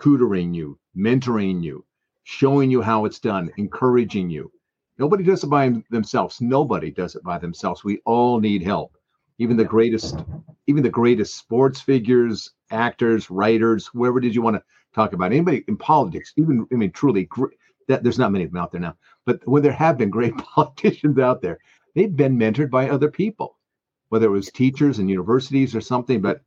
tutoring 0.00 0.54
you, 0.54 0.78
mentoring 0.96 1.62
you, 1.62 1.84
showing 2.22 2.70
you 2.70 2.80
how 2.80 3.04
it's 3.04 3.18
done, 3.18 3.50
encouraging 3.58 4.30
you. 4.30 4.50
Nobody 4.98 5.24
does 5.24 5.44
it 5.44 5.48
by 5.48 5.72
themselves. 5.90 6.40
Nobody 6.40 6.90
does 6.90 7.16
it 7.16 7.22
by 7.22 7.38
themselves. 7.38 7.84
We 7.84 8.00
all 8.06 8.38
need 8.38 8.62
help. 8.62 8.96
Even 9.38 9.56
the 9.56 9.64
greatest, 9.64 10.22
even 10.66 10.82
the 10.82 10.88
greatest 10.90 11.36
sports 11.36 11.80
figures, 11.80 12.50
actors, 12.70 13.30
writers, 13.30 13.90
whoever 13.92 14.20
did 14.20 14.34
you 14.34 14.42
want 14.42 14.56
to 14.56 14.62
talk 14.94 15.12
about 15.12 15.32
anybody 15.32 15.64
in 15.68 15.76
politics, 15.76 16.32
even 16.36 16.66
I 16.72 16.76
mean, 16.76 16.92
truly, 16.92 17.28
that 17.88 18.02
there's 18.02 18.18
not 18.18 18.32
many 18.32 18.44
of 18.44 18.52
them 18.52 18.62
out 18.62 18.72
there 18.72 18.80
now. 18.80 18.96
But 19.26 19.46
when 19.46 19.62
there 19.62 19.72
have 19.72 19.98
been 19.98 20.10
great 20.10 20.36
politicians 20.36 21.18
out 21.18 21.42
there, 21.42 21.58
they've 21.94 22.14
been 22.14 22.38
mentored 22.38 22.70
by 22.70 22.88
other 22.88 23.10
people, 23.10 23.58
whether 24.08 24.26
it 24.26 24.30
was 24.30 24.50
teachers 24.50 24.98
and 24.98 25.10
universities 25.10 25.74
or 25.74 25.80
something. 25.80 26.20
But 26.20 26.42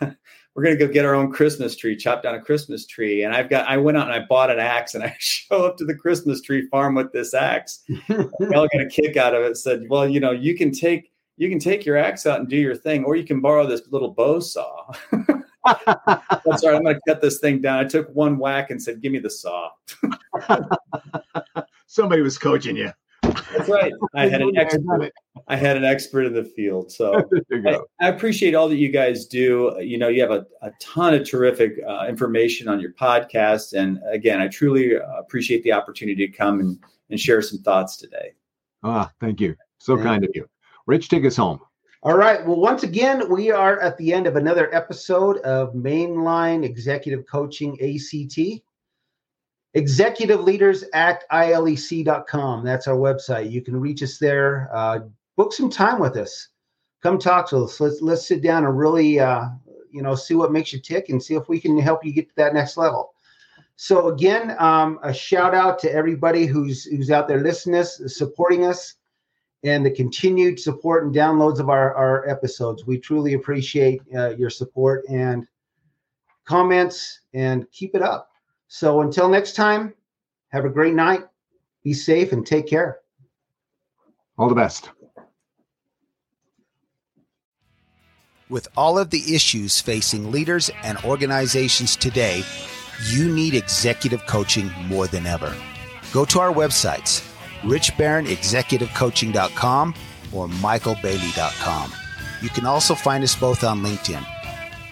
We're 0.59 0.65
we're 0.65 0.75
gonna 0.75 0.87
go 0.87 0.93
get 0.93 1.05
our 1.05 1.15
own 1.15 1.31
Christmas 1.31 1.73
tree, 1.73 1.95
chop 1.95 2.21
down 2.21 2.35
a 2.35 2.41
Christmas 2.41 2.85
tree. 2.85 3.23
And 3.23 3.33
I've 3.33 3.49
got 3.49 3.65
I 3.69 3.77
went 3.77 3.97
out 3.97 4.11
and 4.11 4.13
I 4.13 4.25
bought 4.25 4.51
an 4.51 4.59
axe 4.59 4.93
and 4.93 5.01
I 5.01 5.15
show 5.19 5.65
up 5.65 5.77
to 5.77 5.85
the 5.85 5.95
Christmas 5.95 6.41
tree 6.41 6.67
farm 6.67 6.95
with 6.95 7.13
this 7.13 7.33
axe. 7.33 7.85
they 8.09 8.55
all 8.55 8.67
got 8.67 8.81
a 8.81 8.89
kick 8.89 9.15
out 9.15 9.33
of 9.33 9.43
it. 9.43 9.55
Said, 9.55 9.85
well, 9.89 10.07
you 10.07 10.19
know, 10.19 10.31
you 10.31 10.57
can 10.57 10.73
take 10.73 11.13
you 11.37 11.49
can 11.49 11.59
take 11.59 11.85
your 11.85 11.95
axe 11.95 12.25
out 12.25 12.41
and 12.41 12.49
do 12.49 12.57
your 12.57 12.75
thing, 12.75 13.05
or 13.05 13.15
you 13.15 13.23
can 13.23 13.39
borrow 13.39 13.65
this 13.65 13.83
little 13.89 14.11
bow 14.11 14.41
saw. 14.41 14.91
That's 15.13 15.29
right. 16.65 16.75
I'm 16.75 16.83
going 16.83 16.95
to 16.95 17.01
cut 17.07 17.21
this 17.21 17.39
thing 17.39 17.61
down. 17.61 17.79
I 17.79 17.85
took 17.85 18.09
one 18.13 18.37
whack 18.37 18.69
and 18.69 18.83
said, 18.83 19.01
"Give 19.01 19.13
me 19.13 19.19
the 19.19 19.29
saw." 19.29 19.69
Somebody 21.87 22.21
was 22.21 22.37
coaching 22.37 22.75
you. 22.75 22.91
That's 23.33 23.69
right. 23.69 23.93
I 24.15 24.27
had 24.27 24.41
an 24.41 24.57
expert. 24.57 25.11
I 25.47 25.55
had 25.55 25.77
an 25.77 25.85
expert 25.85 26.25
in 26.25 26.33
the 26.33 26.43
field. 26.43 26.91
So 26.91 27.21
I, 27.65 27.79
I, 27.99 28.07
appreciate 28.09 28.55
all 28.55 28.69
that 28.69 28.77
you 28.77 28.89
guys 28.89 29.25
do. 29.25 29.75
You 29.79 29.97
know, 29.97 30.07
you 30.07 30.21
have 30.21 30.31
a, 30.31 30.45
a 30.61 30.71
ton 30.79 31.13
of 31.13 31.27
terrific 31.27 31.79
uh, 31.87 32.05
information 32.07 32.67
on 32.67 32.79
your 32.79 32.93
podcast, 32.93 33.73
and 33.73 33.99
again, 34.11 34.39
I 34.41 34.47
truly 34.47 34.97
uh, 34.97 35.01
appreciate 35.17 35.63
the 35.63 35.71
opportunity 35.71 36.27
to 36.27 36.31
come 36.31 36.59
and, 36.59 36.79
and 37.09 37.19
share 37.19 37.41
some 37.41 37.59
thoughts 37.59 37.97
today. 37.97 38.33
Ah, 38.83 39.11
thank 39.19 39.41
you. 39.41 39.55
So 39.79 39.97
yeah. 39.97 40.03
kind 40.03 40.23
of 40.23 40.31
you. 40.33 40.47
Rich, 40.85 41.09
take 41.09 41.25
us 41.25 41.35
home. 41.35 41.59
All 42.01 42.17
right. 42.17 42.45
Well, 42.47 42.55
once 42.55 42.83
again, 42.83 43.29
we 43.29 43.51
are 43.51 43.79
at 43.81 43.97
the 43.97 44.13
end 44.13 44.25
of 44.25 44.37
another 44.37 44.73
episode 44.73 45.37
of 45.39 45.73
Mainline 45.73 46.63
Executive 46.63 47.25
Coaching 47.25 47.73
ACT. 47.81 48.61
Executive 49.73 50.41
Leaders 50.41 50.83
Act 50.93 51.25
ILEC.com. 51.31 52.63
That's 52.63 52.87
our 52.87 52.95
website. 52.95 53.51
You 53.51 53.61
can 53.61 53.79
reach 53.79 54.01
us 54.01 54.17
there. 54.17 54.69
Uh, 54.73 54.99
book 55.35 55.53
some 55.53 55.69
time 55.69 55.99
with 55.99 56.17
us. 56.17 56.49
Come 57.01 57.19
talk 57.19 57.49
to 57.49 57.57
us. 57.63 57.79
Let's 57.79 58.01
let's 58.01 58.27
sit 58.27 58.41
down 58.41 58.65
and 58.65 58.77
really, 58.77 59.19
uh, 59.19 59.45
you 59.91 60.01
know, 60.01 60.15
see 60.15 60.33
what 60.33 60.51
makes 60.51 60.73
you 60.73 60.79
tick 60.79 61.09
and 61.09 61.21
see 61.21 61.35
if 61.35 61.47
we 61.47 61.59
can 61.59 61.77
help 61.79 62.03
you 62.03 62.11
get 62.11 62.29
to 62.29 62.35
that 62.37 62.53
next 62.53 62.77
level. 62.77 63.13
So 63.75 64.09
again, 64.09 64.55
um, 64.59 64.99
a 65.03 65.13
shout 65.13 65.55
out 65.55 65.79
to 65.79 65.93
everybody 65.93 66.45
who's 66.45 66.83
who's 66.85 67.11
out 67.11 67.27
there 67.27 67.41
listening 67.41 67.79
us, 67.79 68.01
supporting 68.07 68.65
us 68.65 68.95
and 69.63 69.85
the 69.85 69.91
continued 69.91 70.59
support 70.59 71.03
and 71.03 71.13
downloads 71.13 71.59
of 71.59 71.69
our, 71.69 71.93
our 71.95 72.27
episodes. 72.29 72.85
We 72.85 72.97
truly 72.97 73.33
appreciate 73.33 74.01
uh, 74.15 74.35
your 74.35 74.49
support 74.49 75.05
and 75.09 75.47
comments 76.45 77.21
and 77.33 77.69
keep 77.71 77.95
it 77.95 78.01
up. 78.01 78.28
So 78.69 79.01
until 79.01 79.27
next 79.27 79.55
time, 79.55 79.93
have 80.49 80.63
a 80.63 80.69
great 80.69 80.93
night. 80.93 81.25
Be 81.83 81.93
safe 81.93 82.31
and 82.31 82.45
take 82.45 82.67
care. 82.67 82.99
All 84.37 84.47
the 84.47 84.55
best. 84.55 84.91
With 88.47 88.67
all 88.77 88.97
of 88.97 89.09
the 89.09 89.35
issues 89.35 89.81
facing 89.81 90.31
leaders 90.31 90.71
and 90.83 90.97
organizations 91.03 91.95
today, 91.95 92.43
you 93.11 93.33
need 93.33 93.53
executive 93.53 94.25
coaching 94.27 94.71
more 94.85 95.07
than 95.07 95.25
ever. 95.25 95.53
Go 96.13 96.23
to 96.25 96.39
our 96.39 96.53
websites 96.53 97.25
richbarronexecutivecoaching.com 97.61 99.93
or 100.31 100.47
michaelbailey.com. 100.47 101.91
You 102.41 102.49
can 102.49 102.65
also 102.65 102.95
find 102.95 103.21
us 103.23 103.35
both 103.35 103.65
on 103.65 103.81
LinkedIn. 103.81 104.38